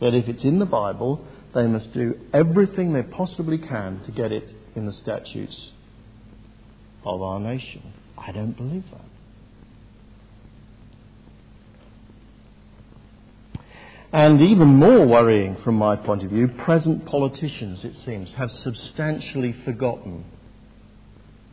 That 0.00 0.14
if 0.14 0.28
it's 0.28 0.44
in 0.44 0.60
the 0.60 0.66
Bible, 0.66 1.22
they 1.54 1.66
must 1.66 1.92
do 1.92 2.18
everything 2.32 2.94
they 2.94 3.02
possibly 3.02 3.58
can 3.58 4.02
to 4.06 4.12
get 4.12 4.32
it 4.32 4.48
in 4.74 4.86
the 4.86 4.92
statutes 4.92 5.72
of 7.04 7.20
our 7.20 7.38
nation. 7.38 7.92
I 8.16 8.32
don't 8.32 8.56
believe 8.56 8.84
that. 8.92 9.11
And 14.12 14.42
even 14.42 14.68
more 14.68 15.06
worrying 15.06 15.56
from 15.64 15.76
my 15.76 15.96
point 15.96 16.22
of 16.22 16.30
view, 16.30 16.48
present 16.48 17.06
politicians, 17.06 17.82
it 17.82 17.94
seems, 18.04 18.30
have 18.32 18.50
substantially 18.50 19.52
forgotten 19.64 20.24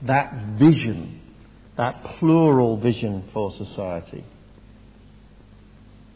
that 0.02 0.34
vision, 0.58 1.22
that 1.78 2.04
plural 2.20 2.78
vision 2.78 3.30
for 3.34 3.54
society. 3.54 4.26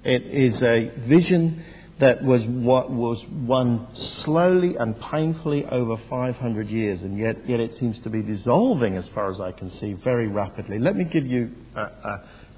It 0.03 0.23
is 0.23 0.61
a 0.61 0.91
vision 1.07 1.63
that 1.99 2.21
was 2.21 2.43
what 2.43 2.91
was 2.91 3.23
won 3.31 3.87
slowly 4.25 4.75
and 4.75 4.99
painfully 4.99 5.63
over 5.63 5.95
500 6.09 6.67
years, 6.67 7.01
and 7.01 7.17
yet, 7.17 7.47
yet 7.47 7.61
it 7.61 7.77
seems 7.79 7.97
to 7.99 8.09
be 8.09 8.21
dissolving, 8.21 8.97
as 8.97 9.07
far 9.15 9.31
as 9.31 9.39
I 9.39 9.53
can 9.53 9.71
see, 9.79 9.93
very 9.93 10.27
rapidly. 10.27 10.79
Let 10.79 10.97
me 10.97 11.05
give 11.05 11.25
you 11.25 11.51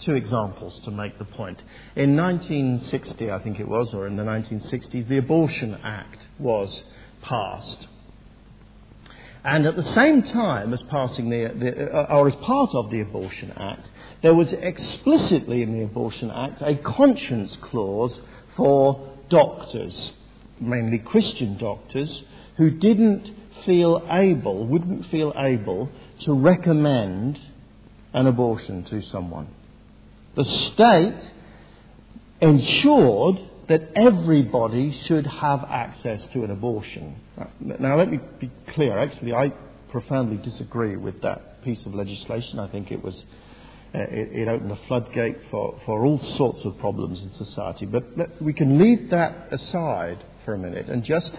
two 0.02 0.16
examples 0.16 0.80
to 0.86 0.92
make 0.92 1.18
the 1.18 1.26
point. 1.26 1.62
In 1.96 2.16
1960, 2.16 3.32
I 3.32 3.40
think 3.40 3.60
it 3.60 3.68
was, 3.68 3.94
or 3.94 4.08
in 4.08 4.16
the 4.16 4.24
1960s, 4.24 5.08
the 5.08 5.18
Abortion 5.18 5.78
Act 5.84 6.28
was 6.40 6.84
passed. 7.22 7.88
And 9.44 9.68
at 9.68 9.76
the 9.76 9.86
same 9.94 10.24
time 10.24 10.74
as 10.74 10.82
passing 10.84 11.30
the, 11.30 11.54
the 11.56 11.96
uh, 11.96 12.16
or 12.16 12.30
as 12.30 12.36
part 12.38 12.72
of 12.74 12.90
the 12.90 13.02
Abortion 13.02 13.52
Act, 13.52 13.88
there 14.24 14.34
was 14.34 14.52
explicitly 14.52 15.62
in 15.62 15.78
the 15.78 15.84
Abortion 15.84 16.32
Act 16.32 16.64
a 16.64 16.76
conscience 16.76 17.56
clause 17.62 18.20
for 18.58 19.14
doctors, 19.30 20.14
mainly 20.60 20.98
Christian 20.98 21.58
doctors, 21.58 22.24
who 22.58 22.72
didn't 22.72 23.30
feel 23.66 24.06
able, 24.10 24.66
wouldn't 24.66 25.06
feel 25.08 25.32
able 25.36 25.92
to 26.22 26.34
recommend 26.34 27.40
an 28.14 28.28
abortion 28.28 28.84
to 28.86 29.02
someone. 29.04 29.48
The 30.36 30.46
state 30.46 31.30
ensured 32.42 33.40
that 33.68 33.90
everybody 33.96 34.92
should 34.92 35.26
have 35.26 35.64
access 35.64 36.26
to 36.34 36.44
an 36.44 36.52
abortion. 36.52 37.16
Now, 37.60 37.98
let 37.98 38.12
me 38.12 38.20
be 38.40 38.52
clear. 38.68 38.98
Actually, 38.98 39.34
I 39.34 39.50
profoundly 39.90 40.38
disagree 40.38 40.98
with 40.98 41.22
that 41.22 41.64
piece 41.64 41.84
of 41.86 41.96
legislation. 41.96 42.60
I 42.60 42.68
think 42.68 42.92
it 42.92 43.04
was 43.04 43.16
uh, 43.96 44.00
it, 44.00 44.30
it, 44.34 44.48
opened 44.50 44.72
a 44.72 44.80
floodgate 44.88 45.38
for, 45.50 45.80
for 45.86 46.04
all 46.06 46.20
sorts 46.36 46.66
of 46.66 46.78
problems 46.80 47.22
in 47.22 47.32
society. 47.34 47.86
But 47.86 48.04
let, 48.18 48.42
we 48.42 48.52
can 48.52 48.78
leave 48.78 49.10
that 49.12 49.48
aside 49.52 50.22
for 50.44 50.54
a 50.54 50.58
minute 50.58 50.90
and 50.90 51.04
just 51.04 51.34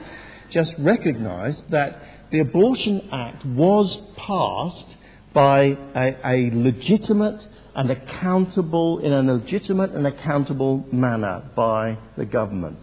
just 0.50 0.72
recognise 0.78 1.60
that 1.70 2.00
the 2.30 2.40
Abortion 2.40 3.08
Act 3.12 3.44
was 3.44 3.94
passed 4.16 4.96
by 5.34 5.76
a, 5.94 6.16
a 6.24 6.50
legitimate 6.54 7.46
and 7.76 7.90
accountable, 7.90 9.00
in 9.00 9.12
a 9.12 9.22
legitimate 9.22 9.90
and 9.90 10.06
accountable 10.06 10.82
manner 10.90 11.42
by 11.54 11.98
the 12.16 12.24
government. 12.24 12.78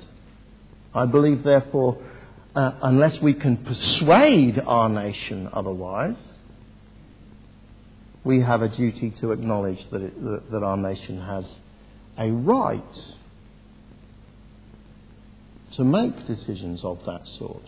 I 0.94 1.08
believe, 1.08 1.44
therefore, 1.44 1.98
uh, 2.56 2.74
unless 2.84 3.20
we 3.20 3.34
can 3.34 3.58
persuade 3.58 4.60
our 4.60 4.90
nation 4.90 5.50
otherwise, 5.52 6.16
we 8.24 8.42
have 8.42 8.62
a 8.62 8.70
duty 8.70 9.10
to 9.20 9.32
acknowledge 9.32 9.84
that, 9.90 10.04
it, 10.04 10.24
that, 10.24 10.52
that 10.52 10.64
our 10.64 10.78
nation 10.78 11.20
has 11.20 11.46
a 12.20 12.30
right 12.30 13.14
to 15.72 15.84
make 15.84 16.28
decisions 16.28 16.84
of 16.84 17.00
that 17.08 17.28
sort. 17.40 17.68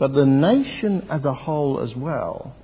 But 0.00 0.14
the 0.14 0.26
nation 0.26 1.06
as 1.08 1.24
a 1.24 1.32
whole, 1.32 1.78
as 1.78 1.94
well, 1.94 2.56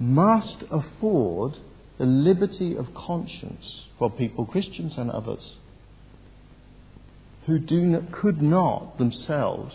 must 0.00 0.56
afford 0.70 1.58
the 1.98 2.06
liberty 2.06 2.74
of 2.74 2.94
conscience 2.94 3.82
for 3.98 4.10
people, 4.10 4.46
Christians 4.46 4.94
and 4.96 5.10
others, 5.10 5.56
who 7.46 7.58
do 7.58 7.82
not, 7.82 8.10
could 8.10 8.40
not 8.40 8.98
themselves 8.98 9.74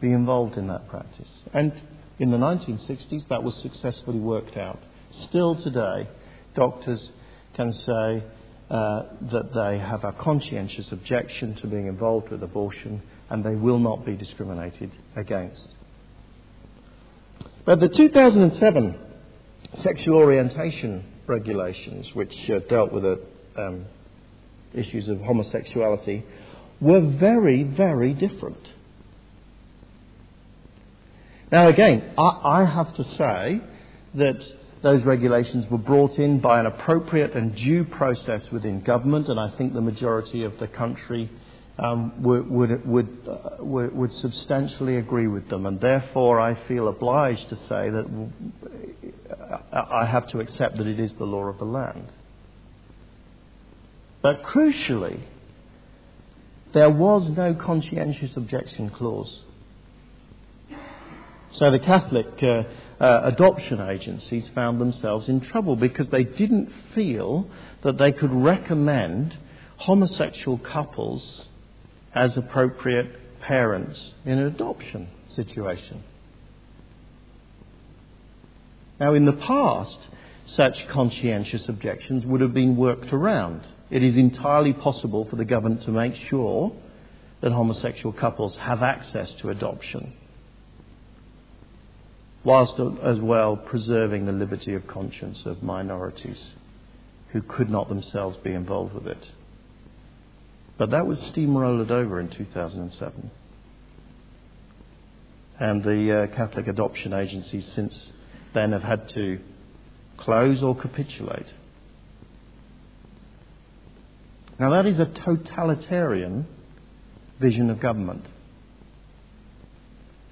be 0.00 0.12
involved 0.12 0.56
in 0.56 0.68
that 0.68 0.88
practice. 0.88 1.28
And 1.52 1.72
in 2.18 2.30
the 2.30 2.36
1960s, 2.36 3.26
that 3.28 3.42
was 3.42 3.56
successfully 3.56 4.20
worked 4.20 4.56
out. 4.56 4.78
Still 5.28 5.56
today, 5.56 6.08
doctors 6.54 7.10
can 7.54 7.72
say, 7.72 8.22
uh, 8.70 9.04
that 9.32 9.54
they 9.54 9.78
have 9.78 10.04
a 10.04 10.12
conscientious 10.12 10.92
objection 10.92 11.54
to 11.54 11.66
being 11.66 11.86
involved 11.86 12.28
with 12.28 12.42
abortion 12.42 13.00
and 13.30 13.42
they 13.42 13.54
will 13.54 13.78
not 13.78 14.04
be 14.04 14.14
discriminated 14.14 14.90
against. 15.16 15.70
But 17.68 17.80
the 17.80 17.88
2007 17.90 18.98
sexual 19.82 20.16
orientation 20.16 21.04
regulations, 21.26 22.08
which 22.14 22.32
uh, 22.48 22.60
dealt 22.60 22.94
with 22.94 23.02
the 23.02 23.20
um, 23.58 23.84
issues 24.72 25.06
of 25.10 25.20
homosexuality, 25.20 26.24
were 26.80 27.02
very, 27.02 27.64
very 27.64 28.14
different. 28.14 28.56
Now, 31.52 31.68
again, 31.68 32.14
I, 32.16 32.40
I 32.42 32.64
have 32.64 32.94
to 32.94 33.04
say 33.18 33.60
that 34.14 34.42
those 34.82 35.04
regulations 35.04 35.66
were 35.70 35.76
brought 35.76 36.12
in 36.12 36.40
by 36.40 36.60
an 36.60 36.64
appropriate 36.64 37.34
and 37.34 37.54
due 37.54 37.84
process 37.84 38.50
within 38.50 38.80
government, 38.80 39.28
and 39.28 39.38
I 39.38 39.50
think 39.58 39.74
the 39.74 39.82
majority 39.82 40.44
of 40.44 40.58
the 40.58 40.68
country 40.68 41.28
um, 41.78 42.22
would, 42.22 42.50
would, 42.50 42.86
would, 42.86 43.28
uh, 43.28 43.62
would, 43.62 44.12
substantially 44.14 44.96
agree 44.96 45.28
with 45.28 45.48
them. 45.48 45.64
And 45.64 45.80
therefore, 45.80 46.40
I 46.40 46.54
feel 46.66 46.88
obliged 46.88 47.48
to 47.50 47.56
say 47.56 47.90
that 47.90 48.30
I 49.72 50.04
have 50.06 50.26
to 50.28 50.40
accept 50.40 50.78
that 50.78 50.86
it 50.86 50.98
is 50.98 51.12
the 51.14 51.24
law 51.24 51.44
of 51.44 51.58
the 51.58 51.64
land. 51.64 52.10
But 54.22 54.42
crucially, 54.42 55.20
there 56.74 56.90
was 56.90 57.30
no 57.30 57.54
conscientious 57.54 58.36
objection 58.36 58.90
clause. 58.90 59.42
So 61.52 61.70
the 61.70 61.78
Catholic 61.78 62.26
uh, 62.42 62.64
uh, 63.02 63.20
adoption 63.24 63.80
agencies 63.80 64.50
found 64.54 64.80
themselves 64.80 65.28
in 65.28 65.40
trouble 65.40 65.76
because 65.76 66.08
they 66.08 66.24
didn't 66.24 66.70
feel 66.94 67.48
that 67.82 67.96
they 67.98 68.12
could 68.12 68.32
recommend 68.32 69.38
homosexual 69.76 70.58
couples 70.58 71.46
as 72.14 72.36
appropriate 72.36 73.40
parents 73.40 74.14
in 74.24 74.38
an 74.38 74.46
adoption 74.46 75.08
situation. 75.28 76.02
Now, 78.98 79.14
in 79.14 79.26
the 79.26 79.32
past, 79.32 79.98
such 80.46 80.88
conscientious 80.88 81.68
objections 81.68 82.26
would 82.26 82.40
have 82.40 82.54
been 82.54 82.76
worked 82.76 83.12
around. 83.12 83.60
It 83.90 84.02
is 84.02 84.16
entirely 84.16 84.72
possible 84.72 85.24
for 85.26 85.36
the 85.36 85.44
government 85.44 85.84
to 85.84 85.90
make 85.90 86.14
sure 86.28 86.72
that 87.40 87.52
homosexual 87.52 88.12
couples 88.12 88.56
have 88.56 88.82
access 88.82 89.32
to 89.34 89.50
adoption 89.50 90.12
whilst 92.44 92.80
as 93.02 93.18
well 93.18 93.56
preserving 93.56 94.24
the 94.24 94.32
liberty 94.32 94.74
of 94.74 94.86
conscience 94.86 95.42
of 95.44 95.62
minorities 95.62 96.52
who 97.32 97.42
could 97.42 97.68
not 97.68 97.88
themselves 97.88 98.38
be 98.38 98.52
involved 98.52 98.94
with 98.94 99.06
it. 99.06 99.26
But 100.78 100.90
that 100.92 101.06
was 101.06 101.18
steamrolled 101.18 101.90
over 101.90 102.20
in 102.20 102.28
2007. 102.28 103.30
And 105.60 105.82
the 105.82 106.22
uh, 106.32 106.36
Catholic 106.36 106.68
adoption 106.68 107.12
agencies 107.12 107.68
since 107.74 108.10
then 108.54 108.72
have 108.72 108.84
had 108.84 109.08
to 109.10 109.40
close 110.16 110.62
or 110.62 110.76
capitulate. 110.76 111.52
Now, 114.58 114.70
that 114.70 114.86
is 114.86 114.98
a 114.98 115.06
totalitarian 115.06 116.46
vision 117.40 117.70
of 117.70 117.80
government. 117.80 118.24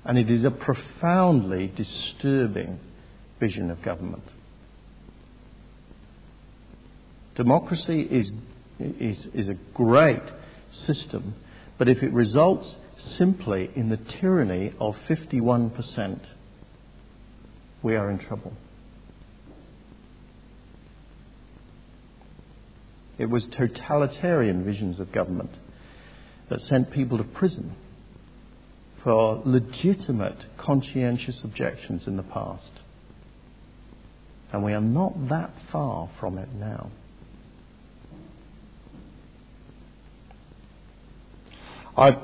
And 0.05 0.19
it 0.19 0.31
is 0.31 0.45
a 0.45 0.51
profoundly 0.51 1.73
disturbing 1.77 2.79
vision 3.41 3.71
of 3.71 3.83
government. 3.83 4.23
Democracy 7.35 8.01
is, 8.01 8.31
is, 8.79 9.27
is 9.35 9.49
a 9.49 9.55
great 9.75 10.23
system, 10.71 11.35
but 11.79 11.89
if 11.89 12.03
it 12.03 12.13
results 12.13 12.75
simply 13.17 13.71
in 13.75 13.89
the 13.89 13.97
tyranny 13.97 14.73
of 14.81 14.97
51%, 15.09 16.21
we 17.83 17.95
are 17.95 18.11
in 18.11 18.19
trouble. 18.19 18.53
It 23.19 23.27
was 23.27 23.47
totalitarian 23.47 24.65
visions 24.65 25.01
of 25.01 25.13
government 25.13 25.51
that 26.49 26.61
sent 26.63 26.91
people 26.91 27.19
to 27.19 27.25
prison 27.25 27.75
for 29.03 29.41
legitimate 29.45 30.37
conscientious 30.59 31.43
objections 31.45 32.07
in 32.07 32.17
the 32.17 32.23
past. 32.23 32.73
And 34.53 34.65
we 34.65 34.73
are 34.75 34.81
not 34.81 35.29
that 35.29 35.51
far 35.71 36.09
from 36.21 36.39
it 36.39 36.53
now. 36.53 36.91
I, 41.99 42.15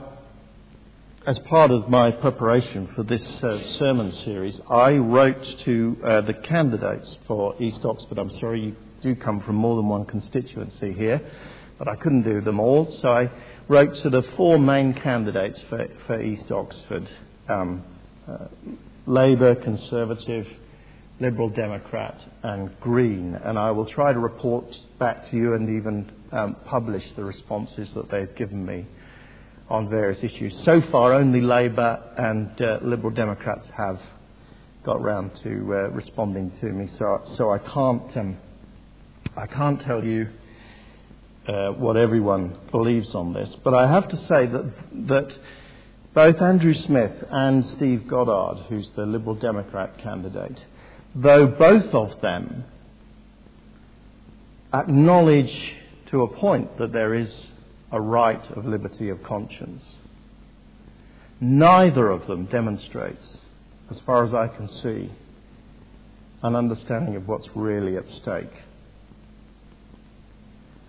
as 1.25 1.39
part 1.39 1.71
of 1.71 1.89
my 1.89 2.11
preparation 2.11 2.89
for 2.89 3.05
this 3.05 3.23
uh, 3.43 3.59
sermon 3.79 4.13
series, 4.23 4.61
I 4.69 4.97
wrote 4.97 5.43
to 5.65 5.97
uh, 6.05 6.21
the 6.21 6.35
candidates 6.35 7.17
for 7.27 7.55
East 7.59 7.83
Oxford. 7.83 8.19
I'm 8.19 8.39
sorry 8.39 8.61
you 8.67 8.77
do 9.01 9.17
come 9.17 9.41
from 9.41 9.57
more 9.57 9.77
than 9.77 9.89
one 9.89 10.05
constituency 10.05 10.93
here, 10.93 11.23
but 11.79 11.89
I 11.89 11.97
couldn't 11.97 12.25
do 12.25 12.43
them 12.43 12.61
all, 12.61 12.93
so 13.01 13.09
I 13.09 13.31
wrote 13.67 13.95
to 14.03 14.11
the 14.11 14.23
four 14.37 14.59
main 14.59 14.93
candidates 14.93 15.59
for, 15.71 15.87
for 16.07 16.21
East 16.21 16.53
Oxford 16.53 17.09
um, 17.49 17.83
uh, 18.29 18.49
Labour, 19.07 19.55
Conservative, 19.55 20.47
Liberal 21.19 21.49
Democrat, 21.49 22.21
and 22.43 22.79
Green. 22.81 23.37
And 23.37 23.59
I 23.59 23.71
will 23.71 23.87
try 23.87 24.13
to 24.13 24.19
report 24.19 24.67
back 24.99 25.31
to 25.31 25.37
you 25.39 25.55
and 25.55 25.79
even 25.79 26.13
um, 26.31 26.57
publish 26.67 27.11
the 27.17 27.25
responses 27.25 27.89
that 27.95 28.11
they've 28.11 28.37
given 28.37 28.67
me 28.67 28.85
on 29.73 29.89
various 29.89 30.23
issues. 30.23 30.53
So 30.67 30.83
far, 30.93 31.15
only 31.15 31.41
Labour 31.41 31.99
and 32.19 32.61
uh, 32.61 32.79
Liberal 32.83 33.11
Democrats 33.11 33.67
have 33.75 33.99
got 34.85 35.01
round 35.01 35.35
to 35.43 35.51
uh, 35.51 35.89
responding 35.91 36.53
to 36.61 36.67
me, 36.67 36.89
so, 36.99 37.23
so 37.37 37.51
I, 37.51 37.57
can't, 37.57 38.17
um, 38.19 38.37
I 39.35 39.47
can't 39.47 39.81
tell 39.81 40.05
you 40.05 40.29
uh, 41.49 41.71
what 41.71 41.97
everyone 41.97 42.59
believes 42.71 43.15
on 43.15 43.33
this. 43.33 43.49
But 43.65 43.73
I 43.73 43.91
have 43.91 44.09
to 44.11 44.17
say 44.19 44.47
that, 44.47 44.73
that 45.09 45.39
both 46.13 46.43
Andrew 46.43 46.75
Smith 46.75 47.25
and 47.31 47.65
Steve 47.65 48.07
Goddard, 48.07 48.65
who's 48.69 48.91
the 48.95 49.07
Liberal 49.07 49.37
Democrat 49.37 49.97
candidate, 50.03 50.63
though 51.15 51.47
both 51.47 51.95
of 51.95 52.21
them 52.21 52.65
acknowledge 54.75 55.73
to 56.11 56.25
a 56.25 56.29
point 56.29 56.77
that 56.77 56.93
there 56.93 57.15
is 57.15 57.33
a 57.93 58.01
right 58.01 58.43
of 58.57 58.65
liberty 58.65 59.11
of 59.11 59.23
conscience, 59.23 59.85
neither 61.41 62.11
of 62.11 62.27
them 62.27 62.47
demonstrates, 62.47 63.39
as 63.91 64.01
far 64.01 64.25
as 64.25 64.33
I 64.33 64.49
can 64.49 64.69
see, 64.69 65.13
an 66.43 66.57
understanding 66.57 67.17
of 67.17 67.29
what's 67.29 67.49
really 67.55 67.97
at 67.97 68.09
stake. 68.09 68.53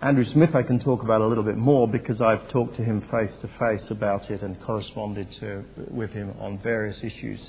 Andrew 0.00 0.24
Smith, 0.32 0.54
I 0.54 0.62
can 0.62 0.80
talk 0.80 1.02
about 1.02 1.20
a 1.20 1.26
little 1.26 1.44
bit 1.44 1.56
more 1.56 1.86
because 1.88 2.20
I've 2.20 2.48
talked 2.50 2.76
to 2.76 2.84
him 2.84 3.00
face 3.10 3.34
to 3.40 3.48
face 3.58 3.90
about 3.90 4.30
it 4.30 4.42
and 4.42 4.60
corresponded 4.60 5.30
to, 5.40 5.64
with 5.90 6.10
him 6.10 6.34
on 6.40 6.58
various 6.58 6.98
issues. 7.02 7.40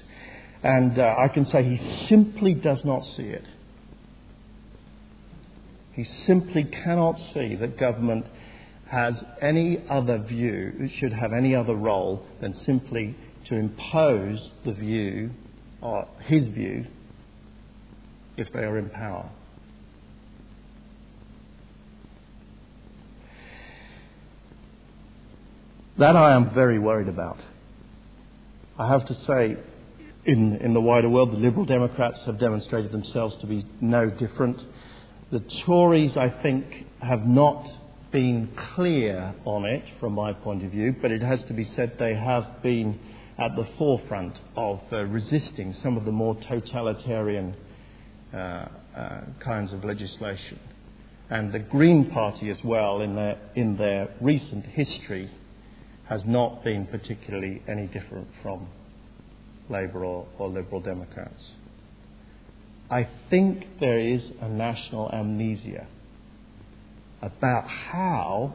And 0.63 0.97
uh, 0.97 1.15
I 1.17 1.27
can 1.27 1.45
say 1.47 1.63
he 1.63 2.05
simply 2.07 2.53
does 2.53 2.83
not 2.85 3.03
see 3.17 3.23
it. 3.23 3.43
He 5.93 6.03
simply 6.03 6.63
cannot 6.63 7.17
see 7.33 7.55
that 7.55 7.77
government 7.77 8.25
has 8.89 9.15
any 9.41 9.83
other 9.89 10.19
view, 10.19 10.89
should 10.99 11.13
have 11.13 11.33
any 11.33 11.55
other 11.55 11.75
role 11.75 12.25
than 12.41 12.53
simply 12.53 13.15
to 13.47 13.55
impose 13.55 14.51
the 14.63 14.73
view, 14.73 15.31
or 15.81 16.07
his 16.25 16.47
view, 16.47 16.85
if 18.37 18.51
they 18.53 18.59
are 18.59 18.77
in 18.77 18.89
power. 18.89 19.29
That 25.97 26.15
I 26.15 26.35
am 26.35 26.53
very 26.53 26.77
worried 26.77 27.07
about. 27.07 27.37
I 28.77 28.87
have 28.89 29.05
to 29.07 29.15
say, 29.25 29.57
in, 30.25 30.57
in 30.57 30.73
the 30.73 30.81
wider 30.81 31.07
world, 31.07 31.31
the 31.31 31.37
Liberal 31.37 31.65
Democrats 31.65 32.19
have 32.25 32.39
demonstrated 32.39 32.91
themselves 32.91 33.37
to 33.37 33.47
be 33.47 33.65
no 33.79 34.09
different. 34.09 34.61
The 35.31 35.43
Tories, 35.65 36.17
I 36.17 36.29
think, 36.29 36.65
have 37.01 37.25
not 37.25 37.65
been 38.15 38.47
clear 38.73 39.35
on 39.43 39.65
it 39.65 39.83
from 39.99 40.13
my 40.13 40.31
point 40.31 40.63
of 40.63 40.71
view, 40.71 40.95
but 41.01 41.11
it 41.11 41.21
has 41.21 41.43
to 41.43 41.51
be 41.51 41.65
said 41.65 41.97
they 41.99 42.15
have 42.15 42.63
been 42.63 42.97
at 43.37 43.53
the 43.57 43.67
forefront 43.77 44.39
of 44.55 44.79
uh, 44.93 45.03
resisting 45.03 45.73
some 45.83 45.97
of 45.97 46.05
the 46.05 46.11
more 46.13 46.33
totalitarian 46.47 47.53
uh, 48.33 48.37
uh, 48.37 49.21
kinds 49.41 49.73
of 49.73 49.83
legislation. 49.83 50.57
And 51.29 51.51
the 51.51 51.59
Green 51.59 52.09
Party 52.09 52.49
as 52.49 52.63
well, 52.63 53.01
in 53.01 53.15
their, 53.15 53.37
in 53.53 53.75
their 53.75 54.07
recent 54.21 54.65
history, 54.65 55.29
has 56.05 56.23
not 56.23 56.63
been 56.63 56.85
particularly 56.85 57.61
any 57.67 57.87
different 57.87 58.29
from 58.41 58.65
Labour 59.67 60.05
or, 60.05 60.25
or 60.37 60.47
Liberal 60.47 60.79
Democrats. 60.79 61.51
I 62.89 63.09
think 63.29 63.65
there 63.81 63.99
is 63.99 64.21
a 64.39 64.47
national 64.47 65.11
amnesia 65.11 65.87
about 67.25 67.67
how 67.67 68.53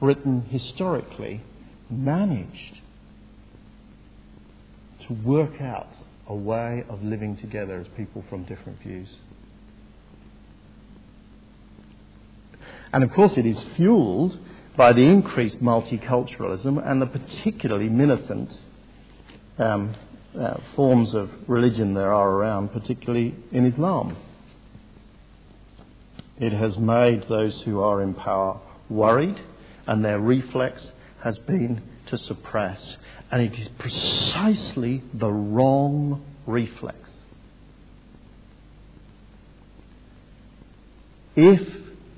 Britain 0.00 0.46
historically 0.50 1.42
managed 1.90 2.80
to 5.06 5.12
work 5.12 5.60
out 5.60 5.92
a 6.26 6.34
way 6.34 6.84
of 6.88 7.02
living 7.02 7.36
together 7.36 7.80
as 7.80 7.88
people 7.96 8.24
from 8.30 8.44
different 8.44 8.80
views. 8.80 9.08
And 12.92 13.04
of 13.04 13.12
course, 13.12 13.36
it 13.36 13.46
is 13.46 13.62
fueled 13.76 14.38
by 14.76 14.92
the 14.92 15.02
increased 15.02 15.60
multiculturalism 15.60 16.80
and 16.88 17.02
the 17.02 17.06
particularly 17.06 17.88
militant 17.88 18.52
um, 19.58 19.94
uh, 20.38 20.58
forms 20.74 21.14
of 21.14 21.30
religion 21.46 21.94
there 21.94 22.12
are 22.12 22.30
around, 22.30 22.72
particularly 22.72 23.34
in 23.52 23.66
Islam. 23.66 24.16
It 26.40 26.54
has 26.54 26.78
made 26.78 27.28
those 27.28 27.60
who 27.62 27.80
are 27.80 28.02
in 28.02 28.14
power 28.14 28.60
worried, 28.88 29.38
and 29.86 30.02
their 30.02 30.18
reflex 30.18 30.88
has 31.22 31.36
been 31.38 31.82
to 32.06 32.16
suppress. 32.16 32.96
And 33.30 33.42
it 33.42 33.58
is 33.58 33.68
precisely 33.78 35.02
the 35.12 35.30
wrong 35.30 36.24
reflex. 36.46 36.96
If 41.36 41.60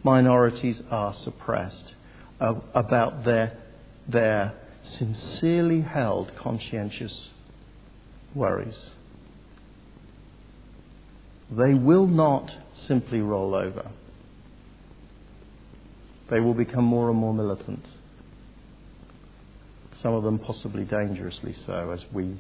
minorities 0.05 0.81
are 0.89 1.13
suppressed 1.15 1.95
uh, 2.41 2.55
about 2.75 3.25
their, 3.25 3.59
their 4.09 4.53
sincerely 4.99 5.81
held 5.81 6.35
conscientious 6.37 7.29
worries. 8.35 8.79
They 11.51 11.75
will 11.75 12.07
not 12.07 12.51
simply 12.87 13.21
roll 13.21 13.55
over. 13.55 13.91
They 16.33 16.41
will 16.41 16.55
become 16.55 16.87
more 16.87 17.11
and 17.11 17.19
more 17.19 17.35
militant. 17.35 17.85
Some 20.01 20.15
of 20.15 20.23
them 20.23 20.39
possibly 20.39 20.85
dangerously 20.85 21.55
so, 21.67 21.91
as 21.91 22.03
we 22.11 22.39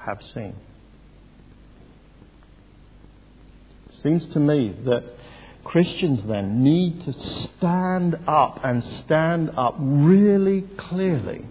have 0.00 0.20
seen. 0.34 0.54
It 3.88 3.94
seems 4.02 4.26
to 4.34 4.38
me 4.38 4.76
that 4.84 5.04
Christians 5.64 6.20
then 6.28 6.62
need 6.62 7.02
to 7.06 7.14
stand 7.14 8.18
up 8.26 8.60
and 8.62 8.84
stand 8.84 9.52
up 9.56 9.76
really 9.78 10.60
clearly 10.76 11.46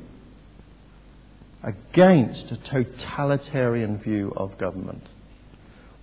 against 1.63 2.51
a 2.51 2.57
totalitarian 2.57 3.97
view 3.97 4.31
of 4.37 4.59
government. 4.59 5.09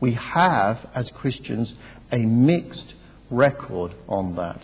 We 0.01 0.14
have, 0.14 0.89
as 0.97 1.09
Christians, 1.11 1.74
a 2.11 2.18
mixed 2.18 2.95
record 3.30 3.95
on 4.09 4.34
that. 4.34 4.61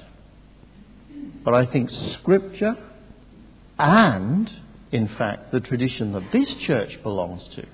But 1.45 1.55
I 1.55 1.66
think 1.66 1.91
Scripture 2.20 2.77
and, 3.79 4.51
in 4.93 5.09
fact, 5.09 5.53
the 5.53 5.61
tradition 5.61 6.12
that 6.12 6.33
this 6.33 6.53
church 6.66 7.03
belongs 7.03 7.47
to, 7.57 7.66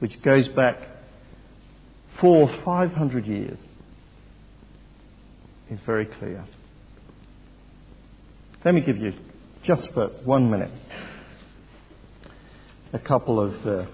which 0.00 0.20
goes 0.22 0.48
back 0.48 0.76
four, 2.20 2.48
five 2.64 2.92
hundred 2.92 3.26
years, 3.26 3.58
is 5.70 5.78
very 5.86 6.06
clear. 6.06 6.44
Let 8.64 8.74
me 8.74 8.80
give 8.80 8.96
you, 8.98 9.12
just 9.64 9.88
for 9.92 10.08
one 10.24 10.50
minute, 10.50 10.70
a 12.92 12.98
couple 12.98 13.38
of 13.40 13.66
uh, 13.66 13.86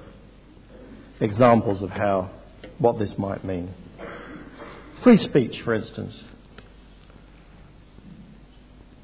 examples 1.20 1.82
of 1.82 1.90
how 1.90 2.30
what 2.78 2.98
this 2.98 3.12
might 3.18 3.44
mean. 3.44 3.72
Free 5.02 5.18
speech, 5.18 5.60
for 5.62 5.74
instance. 5.74 6.14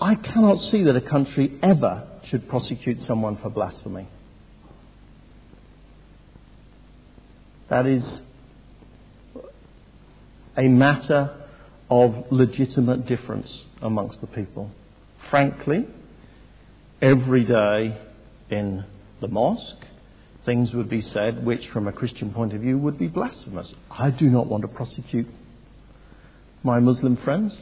I 0.01 0.15
cannot 0.15 0.57
see 0.57 0.85
that 0.85 0.97
a 0.97 1.01
country 1.01 1.59
ever 1.63 2.07
should 2.25 2.49
prosecute 2.49 2.99
someone 3.07 3.37
for 3.37 3.51
blasphemy. 3.51 4.09
That 7.69 7.87
is 7.87 8.23
a 10.57 10.69
matter 10.69 11.37
of 11.91 12.27
legitimate 12.31 13.07
difference 13.07 13.65
amongst 13.83 14.21
the 14.21 14.27
people. 14.27 14.71
Frankly, 15.29 15.87
every 17.03 17.45
day 17.45 18.01
in 18.49 18.85
the 19.21 19.29
mosque, 19.29 19.87
things 20.45 20.73
would 20.73 20.89
be 20.89 21.03
said 21.03 21.45
which, 21.45 21.69
from 21.69 21.87
a 21.87 21.93
Christian 21.93 22.33
point 22.33 22.55
of 22.55 22.61
view, 22.61 22.79
would 22.79 22.99
be 22.99 23.07
blasphemous. 23.07 23.73
I 23.91 24.11
do 24.11 24.31
not 24.31 24.47
want 24.47 24.63
to 24.63 24.69
prosecute 24.69 25.29
my 26.63 26.81
Muslim 26.81 27.17
friends. 27.19 27.57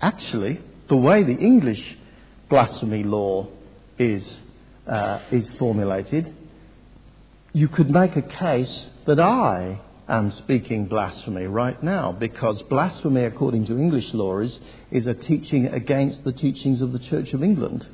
Actually, 0.00 0.60
the 0.88 0.96
way 0.96 1.22
the 1.22 1.36
English 1.36 1.82
blasphemy 2.48 3.02
law 3.02 3.48
is, 3.98 4.24
uh, 4.86 5.20
is 5.30 5.46
formulated, 5.58 6.34
you 7.52 7.68
could 7.68 7.90
make 7.90 8.16
a 8.16 8.22
case 8.22 8.88
that 9.06 9.20
I 9.20 9.80
am 10.08 10.32
speaking 10.32 10.86
blasphemy 10.86 11.46
right 11.46 11.80
now 11.82 12.12
because 12.12 12.62
blasphemy, 12.62 13.24
according 13.24 13.66
to 13.66 13.78
English 13.78 14.12
law, 14.14 14.38
is, 14.38 14.58
is 14.90 15.06
a 15.06 15.14
teaching 15.14 15.66
against 15.66 16.24
the 16.24 16.32
teachings 16.32 16.80
of 16.80 16.92
the 16.92 16.98
Church 16.98 17.32
of 17.34 17.42
England. 17.42 17.86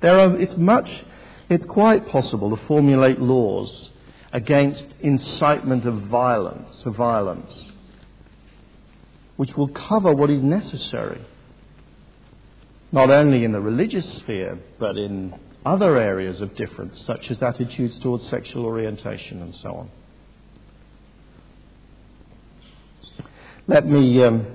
There 0.00 0.18
are, 0.18 0.36
it's 0.40 0.56
much, 0.56 0.90
it's 1.48 1.64
quite 1.66 2.08
possible 2.08 2.56
to 2.56 2.66
formulate 2.66 3.20
laws 3.20 3.90
against 4.32 4.84
incitement 5.00 5.86
of 5.86 5.94
violence, 6.02 6.82
of 6.86 6.96
violence, 6.96 7.52
which 9.36 9.54
will 9.56 9.68
cover 9.68 10.14
what 10.14 10.30
is 10.30 10.42
necessary, 10.42 11.20
not 12.90 13.10
only 13.10 13.44
in 13.44 13.52
the 13.52 13.60
religious 13.60 14.10
sphere, 14.18 14.58
but 14.78 14.96
in 14.96 15.34
other 15.64 15.96
areas 15.96 16.40
of 16.40 16.54
difference, 16.56 17.04
such 17.06 17.30
as 17.30 17.42
attitudes 17.42 17.98
towards 18.00 18.26
sexual 18.28 18.64
orientation 18.64 19.42
and 19.42 19.54
so 19.56 19.74
on. 19.74 19.90
Let 23.68 23.86
me 23.86 24.22
um, 24.24 24.46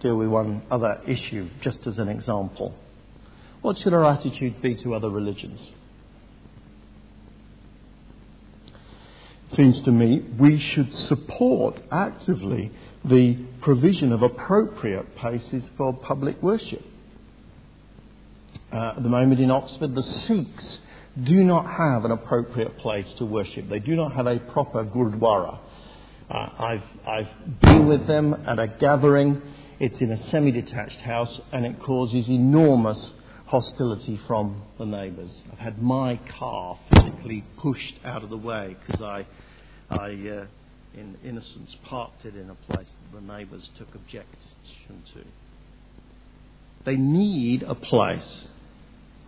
deal 0.00 0.16
with 0.16 0.28
one 0.28 0.62
other 0.70 1.00
issue, 1.06 1.48
just 1.60 1.86
as 1.86 1.98
an 1.98 2.08
example. 2.08 2.74
What 3.64 3.78
should 3.78 3.94
our 3.94 4.04
attitude 4.04 4.60
be 4.60 4.74
to 4.82 4.92
other 4.92 5.08
religions? 5.08 5.70
Seems 9.56 9.80
to 9.84 9.90
me 9.90 10.22
we 10.38 10.60
should 10.60 10.92
support 10.92 11.80
actively 11.90 12.72
the 13.06 13.36
provision 13.62 14.12
of 14.12 14.20
appropriate 14.20 15.16
places 15.16 15.66
for 15.78 15.94
public 15.94 16.42
worship. 16.42 16.84
Uh, 18.70 18.96
at 18.98 19.02
the 19.02 19.08
moment 19.08 19.40
in 19.40 19.50
Oxford, 19.50 19.94
the 19.94 20.02
Sikhs 20.02 20.80
do 21.22 21.42
not 21.42 21.64
have 21.64 22.04
an 22.04 22.10
appropriate 22.10 22.76
place 22.80 23.10
to 23.16 23.24
worship. 23.24 23.70
They 23.70 23.78
do 23.78 23.96
not 23.96 24.12
have 24.12 24.26
a 24.26 24.40
proper 24.40 24.84
gurdwara. 24.84 25.58
Uh, 26.28 26.48
I've, 26.58 26.82
I've 27.06 27.60
been 27.62 27.86
with 27.86 28.06
them 28.06 28.34
at 28.46 28.58
a 28.58 28.66
gathering 28.66 29.40
it's 29.80 29.98
in 30.02 30.12
a 30.12 30.22
semi 30.28 30.50
detached 30.50 31.00
house 31.00 31.40
and 31.50 31.64
it 31.64 31.80
causes 31.80 32.28
enormous 32.28 33.10
hostility 33.46 34.20
from 34.26 34.62
the 34.78 34.86
neighbours. 34.86 35.42
I've 35.52 35.58
had 35.58 35.82
my 35.82 36.18
car 36.38 36.78
physically 36.92 37.44
pushed 37.58 37.94
out 38.04 38.24
of 38.24 38.30
the 38.30 38.38
way 38.38 38.76
because 38.86 39.02
I, 39.02 39.26
I 39.90 40.10
uh, 40.10 40.46
in 40.96 41.16
innocence, 41.24 41.76
parked 41.84 42.24
it 42.24 42.36
in 42.36 42.50
a 42.50 42.54
place 42.54 42.86
that 42.86 43.20
the 43.20 43.20
neighbours 43.20 43.68
took 43.78 43.94
objection 43.94 45.02
to. 45.14 45.24
They 46.84 46.96
need 46.96 47.62
a 47.62 47.74
place 47.74 48.46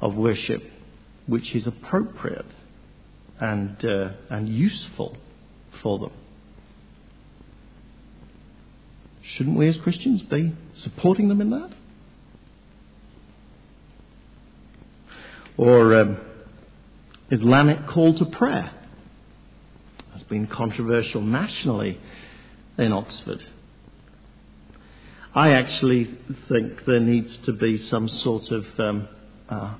of 0.01 0.15
worship 0.15 0.63
which 1.27 1.55
is 1.55 1.67
appropriate 1.67 2.47
and, 3.41 3.85
uh, 3.85 4.11
and 4.31 4.49
useful 4.49 5.17
for 5.83 5.99
them. 5.99 6.13
Shouldn't 9.23 9.57
we 9.57 9.69
as 9.69 9.77
Christians 9.79 10.23
be 10.23 10.53
supporting 10.75 11.29
them 11.29 11.41
in 11.41 11.51
that? 11.51 11.73
Or 15.57 15.95
um, 15.95 16.19
Islamic 17.31 17.87
call 17.87 18.15
to 18.19 18.25
prayer 18.27 18.71
has 20.13 20.23
been 20.25 20.47
controversial 20.47 21.21
nationally 21.23 21.99
in 22.79 22.93
Oxford. 22.93 23.43
I 25.35 25.53
actually 25.53 26.05
think 26.49 26.85
there 26.87 27.01
needs 27.01 27.37
to 27.45 27.53
be 27.53 27.79
some 27.79 28.09
sort 28.09 28.51
of 28.51 28.67
um, 28.81 29.09
uh, 29.49 29.75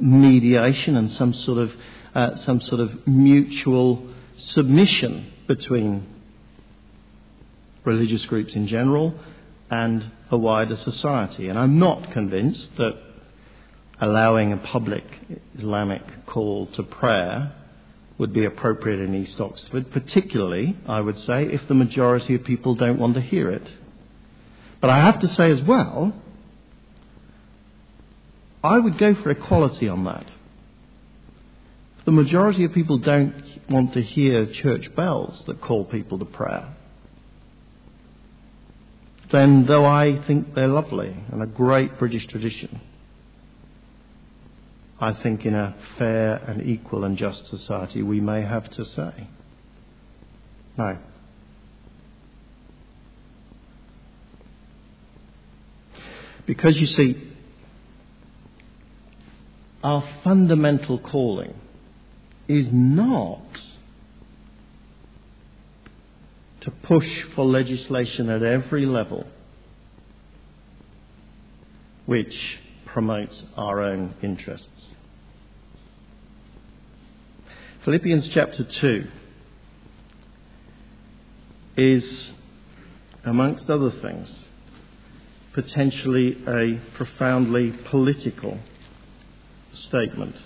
mediation 0.00 0.96
and 0.96 1.10
some 1.12 1.32
sort 1.32 1.58
of 1.58 1.72
uh, 2.14 2.36
some 2.38 2.60
sort 2.60 2.80
of 2.80 3.06
mutual 3.06 4.08
submission 4.36 5.32
between 5.46 6.06
religious 7.84 8.24
groups 8.26 8.54
in 8.54 8.66
general 8.66 9.14
and 9.70 10.10
a 10.30 10.36
wider 10.36 10.76
society. 10.76 11.48
And 11.48 11.58
I'm 11.58 11.78
not 11.78 12.10
convinced 12.10 12.76
that 12.76 12.98
allowing 14.00 14.52
a 14.52 14.56
public 14.56 15.04
Islamic 15.56 16.02
call 16.26 16.66
to 16.68 16.82
prayer 16.82 17.52
would 18.18 18.32
be 18.32 18.44
appropriate 18.44 19.00
in 19.00 19.14
East 19.14 19.40
Oxford, 19.40 19.90
particularly, 19.92 20.76
I 20.86 21.00
would 21.00 21.18
say, 21.18 21.44
if 21.44 21.66
the 21.68 21.74
majority 21.74 22.34
of 22.34 22.44
people 22.44 22.74
don't 22.74 22.98
want 22.98 23.14
to 23.14 23.20
hear 23.20 23.50
it. 23.50 23.66
But 24.80 24.90
I 24.90 24.98
have 24.98 25.20
to 25.20 25.28
say 25.28 25.50
as 25.50 25.62
well, 25.62 26.14
I 28.62 28.78
would 28.78 28.98
go 28.98 29.14
for 29.14 29.30
equality 29.30 29.88
on 29.88 30.04
that. 30.04 30.26
If 31.98 32.04
the 32.04 32.12
majority 32.12 32.64
of 32.64 32.72
people 32.72 32.98
don't 32.98 33.34
want 33.68 33.94
to 33.94 34.02
hear 34.02 34.46
church 34.46 34.94
bells 34.94 35.42
that 35.46 35.60
call 35.60 35.84
people 35.84 36.18
to 36.18 36.24
prayer, 36.24 36.74
then 39.32 39.66
though 39.66 39.86
I 39.86 40.22
think 40.26 40.54
they're 40.54 40.68
lovely 40.68 41.14
and 41.30 41.42
a 41.42 41.46
great 41.46 41.98
British 41.98 42.26
tradition, 42.26 42.80
I 45.00 45.14
think 45.14 45.46
in 45.46 45.54
a 45.54 45.74
fair 45.96 46.36
and 46.36 46.68
equal 46.68 47.04
and 47.04 47.16
just 47.16 47.48
society 47.48 48.02
we 48.02 48.20
may 48.20 48.42
have 48.42 48.68
to 48.70 48.84
say 48.84 49.28
no. 50.76 50.98
Because 56.46 56.80
you 56.80 56.86
see, 56.86 57.32
our 59.84 60.02
fundamental 60.24 60.98
calling 60.98 61.54
is 62.48 62.66
not 62.72 63.40
to 66.62 66.70
push 66.70 67.08
for 67.34 67.44
legislation 67.44 68.28
at 68.28 68.42
every 68.42 68.84
level 68.84 69.26
which 72.06 72.58
promotes 72.92 73.42
our 73.56 73.80
own 73.80 74.14
interests. 74.22 74.90
Philippians 77.84 78.28
chapter 78.28 78.64
2 78.64 79.06
is, 81.76 82.32
amongst 83.24 83.70
other 83.70 83.90
things, 83.90 84.44
potentially 85.52 86.36
a 86.46 86.80
profoundly 86.94 87.72
political 87.86 88.58
statement. 89.72 90.36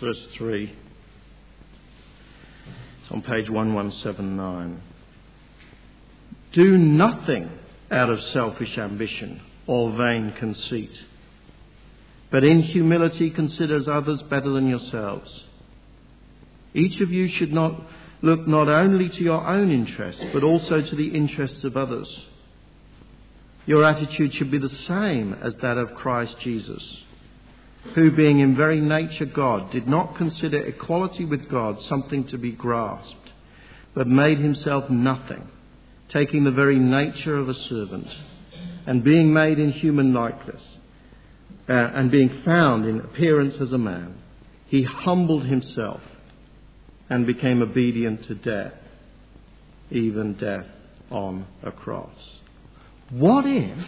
Verse 0.00 0.26
3. 0.32 0.72
It's 3.02 3.10
on 3.10 3.22
page 3.22 3.50
1179. 3.50 4.80
Do 6.54 6.78
nothing 6.78 7.50
out 7.90 8.10
of 8.10 8.22
selfish 8.22 8.78
ambition 8.78 9.40
or 9.66 9.90
vain 9.96 10.32
conceit, 10.38 10.92
but 12.30 12.44
in 12.44 12.62
humility 12.62 13.30
considers 13.30 13.88
others 13.88 14.22
better 14.22 14.50
than 14.50 14.68
yourselves. 14.68 15.44
Each 16.72 17.00
of 17.00 17.10
you 17.10 17.28
should 17.28 17.52
not 17.52 17.80
look 18.22 18.46
not 18.46 18.68
only 18.68 19.08
to 19.08 19.22
your 19.22 19.44
own 19.44 19.72
interests, 19.72 20.22
but 20.32 20.44
also 20.44 20.80
to 20.80 20.94
the 20.94 21.08
interests 21.08 21.64
of 21.64 21.76
others. 21.76 22.08
Your 23.66 23.84
attitude 23.84 24.32
should 24.34 24.52
be 24.52 24.58
the 24.58 24.68
same 24.68 25.32
as 25.42 25.56
that 25.56 25.76
of 25.76 25.94
Christ 25.94 26.36
Jesus, 26.38 27.02
who, 27.96 28.12
being 28.12 28.38
in 28.38 28.54
very 28.54 28.80
nature 28.80 29.26
God, 29.26 29.72
did 29.72 29.88
not 29.88 30.16
consider 30.16 30.58
equality 30.58 31.24
with 31.24 31.48
God 31.48 31.80
something 31.88 32.24
to 32.28 32.38
be 32.38 32.52
grasped, 32.52 33.32
but 33.92 34.06
made 34.06 34.38
himself 34.38 34.88
nothing 34.88 35.48
taking 36.12 36.44
the 36.44 36.50
very 36.50 36.78
nature 36.78 37.36
of 37.36 37.48
a 37.48 37.54
servant, 37.54 38.06
and 38.86 39.02
being 39.02 39.32
made 39.32 39.58
in 39.58 39.72
human 39.72 40.12
likeness, 40.12 40.62
uh, 41.68 41.72
and 41.72 42.10
being 42.10 42.42
found 42.44 42.86
in 42.86 43.00
appearance 43.00 43.54
as 43.60 43.72
a 43.72 43.78
man, 43.78 44.16
he 44.66 44.82
humbled 44.82 45.44
himself 45.44 46.00
and 47.08 47.26
became 47.26 47.62
obedient 47.62 48.24
to 48.24 48.34
death, 48.34 48.74
even 49.90 50.34
death 50.34 50.66
on 51.10 51.46
a 51.62 51.70
cross. 51.70 52.16
What 53.10 53.44
if 53.46 53.86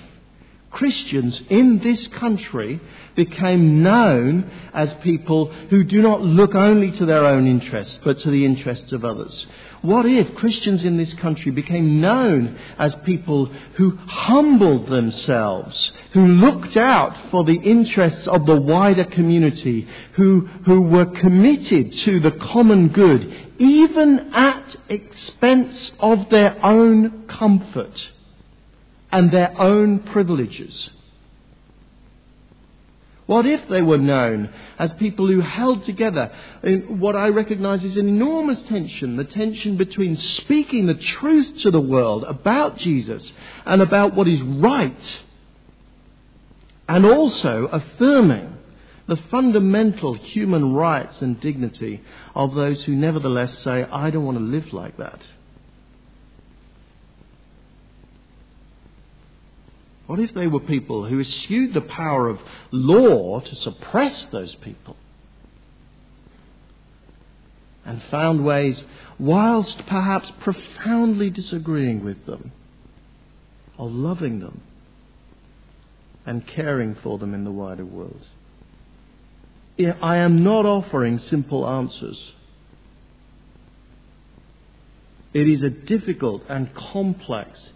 Christians 0.76 1.40
in 1.48 1.78
this 1.78 2.06
country 2.08 2.78
became 3.14 3.82
known 3.82 4.50
as 4.74 4.92
people 5.02 5.46
who 5.70 5.82
do 5.84 6.02
not 6.02 6.20
look 6.20 6.54
only 6.54 6.90
to 6.98 7.06
their 7.06 7.24
own 7.24 7.46
interests, 7.46 7.98
but 8.04 8.20
to 8.20 8.30
the 8.30 8.44
interests 8.44 8.92
of 8.92 9.02
others? 9.02 9.46
What 9.80 10.04
if 10.04 10.34
Christians 10.34 10.84
in 10.84 10.98
this 10.98 11.14
country 11.14 11.50
became 11.50 12.02
known 12.02 12.58
as 12.78 12.94
people 13.06 13.46
who 13.76 13.96
humbled 13.96 14.88
themselves, 14.88 15.92
who 16.12 16.26
looked 16.26 16.76
out 16.76 17.30
for 17.30 17.42
the 17.44 17.58
interests 17.58 18.28
of 18.28 18.44
the 18.44 18.60
wider 18.60 19.04
community, 19.04 19.88
who, 20.12 20.40
who 20.66 20.82
were 20.82 21.06
committed 21.06 21.94
to 22.00 22.20
the 22.20 22.32
common 22.32 22.88
good, 22.88 23.54
even 23.58 24.30
at 24.34 24.76
expense 24.90 25.92
of 26.00 26.28
their 26.28 26.62
own 26.62 27.26
comfort? 27.28 28.12
And 29.12 29.30
their 29.30 29.60
own 29.60 30.00
privileges? 30.00 30.90
What 33.26 33.44
if 33.44 33.68
they 33.68 33.82
were 33.82 33.98
known 33.98 34.50
as 34.78 34.92
people 34.94 35.26
who 35.26 35.40
held 35.40 35.84
together 35.84 36.30
in 36.62 37.00
what 37.00 37.16
I 37.16 37.28
recognize 37.30 37.82
an 37.82 38.08
enormous 38.08 38.62
tension, 38.68 39.16
the 39.16 39.24
tension 39.24 39.76
between 39.76 40.16
speaking 40.16 40.86
the 40.86 40.94
truth 40.94 41.62
to 41.62 41.72
the 41.72 41.80
world 41.80 42.22
about 42.22 42.78
Jesus 42.78 43.32
and 43.64 43.82
about 43.82 44.14
what 44.14 44.28
is 44.28 44.40
right, 44.40 45.20
and 46.88 47.04
also 47.04 47.66
affirming 47.66 48.56
the 49.08 49.16
fundamental 49.30 50.14
human 50.14 50.72
rights 50.72 51.20
and 51.20 51.40
dignity 51.40 52.02
of 52.34 52.54
those 52.54 52.82
who 52.84 52.94
nevertheless 52.94 53.58
say, 53.64 53.84
I 53.84 54.10
don't 54.10 54.24
want 54.24 54.38
to 54.38 54.44
live 54.44 54.72
like 54.72 54.98
that. 54.98 55.20
What 60.06 60.20
if 60.20 60.34
they 60.34 60.46
were 60.46 60.60
people 60.60 61.06
who 61.06 61.20
eschewed 61.20 61.74
the 61.74 61.80
power 61.80 62.28
of 62.28 62.40
law 62.70 63.40
to 63.40 63.56
suppress 63.56 64.26
those 64.30 64.54
people? 64.56 64.96
And 67.84 68.02
found 68.04 68.44
ways, 68.44 68.84
whilst 69.18 69.86
perhaps 69.86 70.30
profoundly 70.40 71.30
disagreeing 71.30 72.04
with 72.04 72.26
them, 72.26 72.52
of 73.78 73.92
loving 73.92 74.40
them 74.40 74.60
and 76.24 76.46
caring 76.46 76.94
for 76.96 77.18
them 77.18 77.34
in 77.34 77.44
the 77.44 77.50
wider 77.50 77.84
world. 77.84 78.26
I 79.78 80.16
am 80.16 80.42
not 80.42 80.64
offering 80.64 81.18
simple 81.18 81.68
answers. 81.68 82.32
It 85.32 85.48
is 85.48 85.62
a 85.62 85.70
difficult 85.70 86.44
and 86.48 86.74
complex 86.74 87.70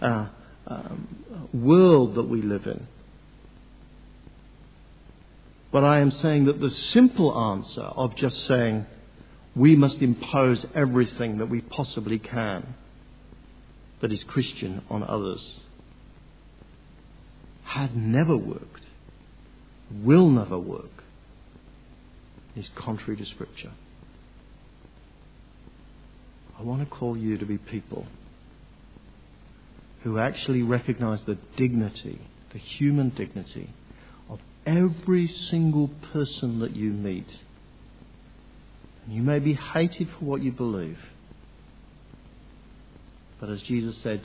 uh, 0.00 0.28
um, 0.66 1.08
world 1.52 2.14
that 2.14 2.24
we 2.24 2.42
live 2.42 2.66
in. 2.66 2.86
But 5.72 5.84
I 5.84 6.00
am 6.00 6.10
saying 6.10 6.44
that 6.44 6.60
the 6.60 6.70
simple 6.70 7.36
answer 7.38 7.80
of 7.82 8.14
just 8.16 8.46
saying 8.46 8.86
we 9.56 9.74
must 9.74 9.96
impose 9.96 10.64
everything 10.74 11.38
that 11.38 11.46
we 11.46 11.60
possibly 11.60 12.18
can 12.18 12.74
that 14.00 14.12
is 14.12 14.22
Christian 14.24 14.82
on 14.90 15.02
others 15.02 15.60
has 17.64 17.90
never 17.94 18.36
worked, 18.36 18.82
will 19.90 20.28
never 20.28 20.58
work, 20.58 21.04
is 22.54 22.68
contrary 22.74 23.16
to 23.16 23.24
Scripture. 23.24 23.72
I 26.58 26.62
want 26.62 26.80
to 26.82 26.86
call 26.86 27.16
you 27.16 27.38
to 27.38 27.46
be 27.46 27.56
people 27.56 28.06
who 30.02 30.18
actually 30.18 30.62
recognize 30.62 31.20
the 31.22 31.38
dignity, 31.56 32.20
the 32.52 32.58
human 32.58 33.10
dignity 33.10 33.70
of 34.28 34.40
every 34.66 35.28
single 35.28 35.88
person 36.12 36.58
that 36.60 36.74
you 36.74 36.90
meet. 36.90 37.28
And 39.04 39.14
you 39.14 39.22
may 39.22 39.38
be 39.38 39.54
hated 39.54 40.08
for 40.18 40.24
what 40.24 40.42
you 40.42 40.52
believe. 40.52 40.98
But 43.40 43.50
as 43.50 43.62
Jesus 43.62 43.96
said, 44.02 44.22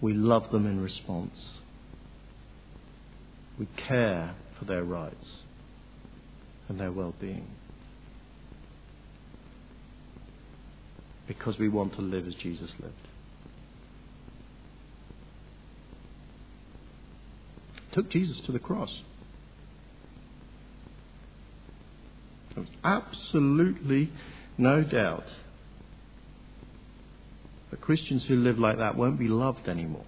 we 0.00 0.14
love 0.14 0.50
them 0.50 0.66
in 0.66 0.80
response. 0.80 1.38
We 3.58 3.66
care 3.76 4.34
for 4.58 4.64
their 4.64 4.84
rights 4.84 5.26
and 6.68 6.78
their 6.78 6.92
well 6.92 7.14
being. 7.20 7.48
Because 11.26 11.58
we 11.58 11.68
want 11.68 11.94
to 11.94 12.00
live 12.00 12.26
as 12.26 12.34
Jesus 12.34 12.72
lived. 12.78 13.07
took 17.92 18.10
Jesus 18.10 18.40
to 18.46 18.52
the 18.52 18.58
cross. 18.58 19.02
There 22.54 22.64
was 22.64 22.72
absolutely 22.84 24.10
no 24.56 24.82
doubt 24.82 25.26
that 27.70 27.80
Christians 27.80 28.24
who 28.26 28.36
live 28.36 28.58
like 28.58 28.78
that 28.78 28.96
won't 28.96 29.18
be 29.18 29.28
loved 29.28 29.68
anymore. 29.68 30.04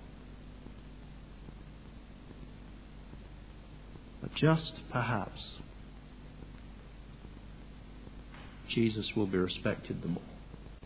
But 4.21 4.35
just 4.35 4.81
perhaps, 4.91 5.41
Jesus 8.69 9.13
will 9.17 9.27
be 9.27 9.39
respected 9.39 10.03
the 10.03 10.09
more. 10.09 10.23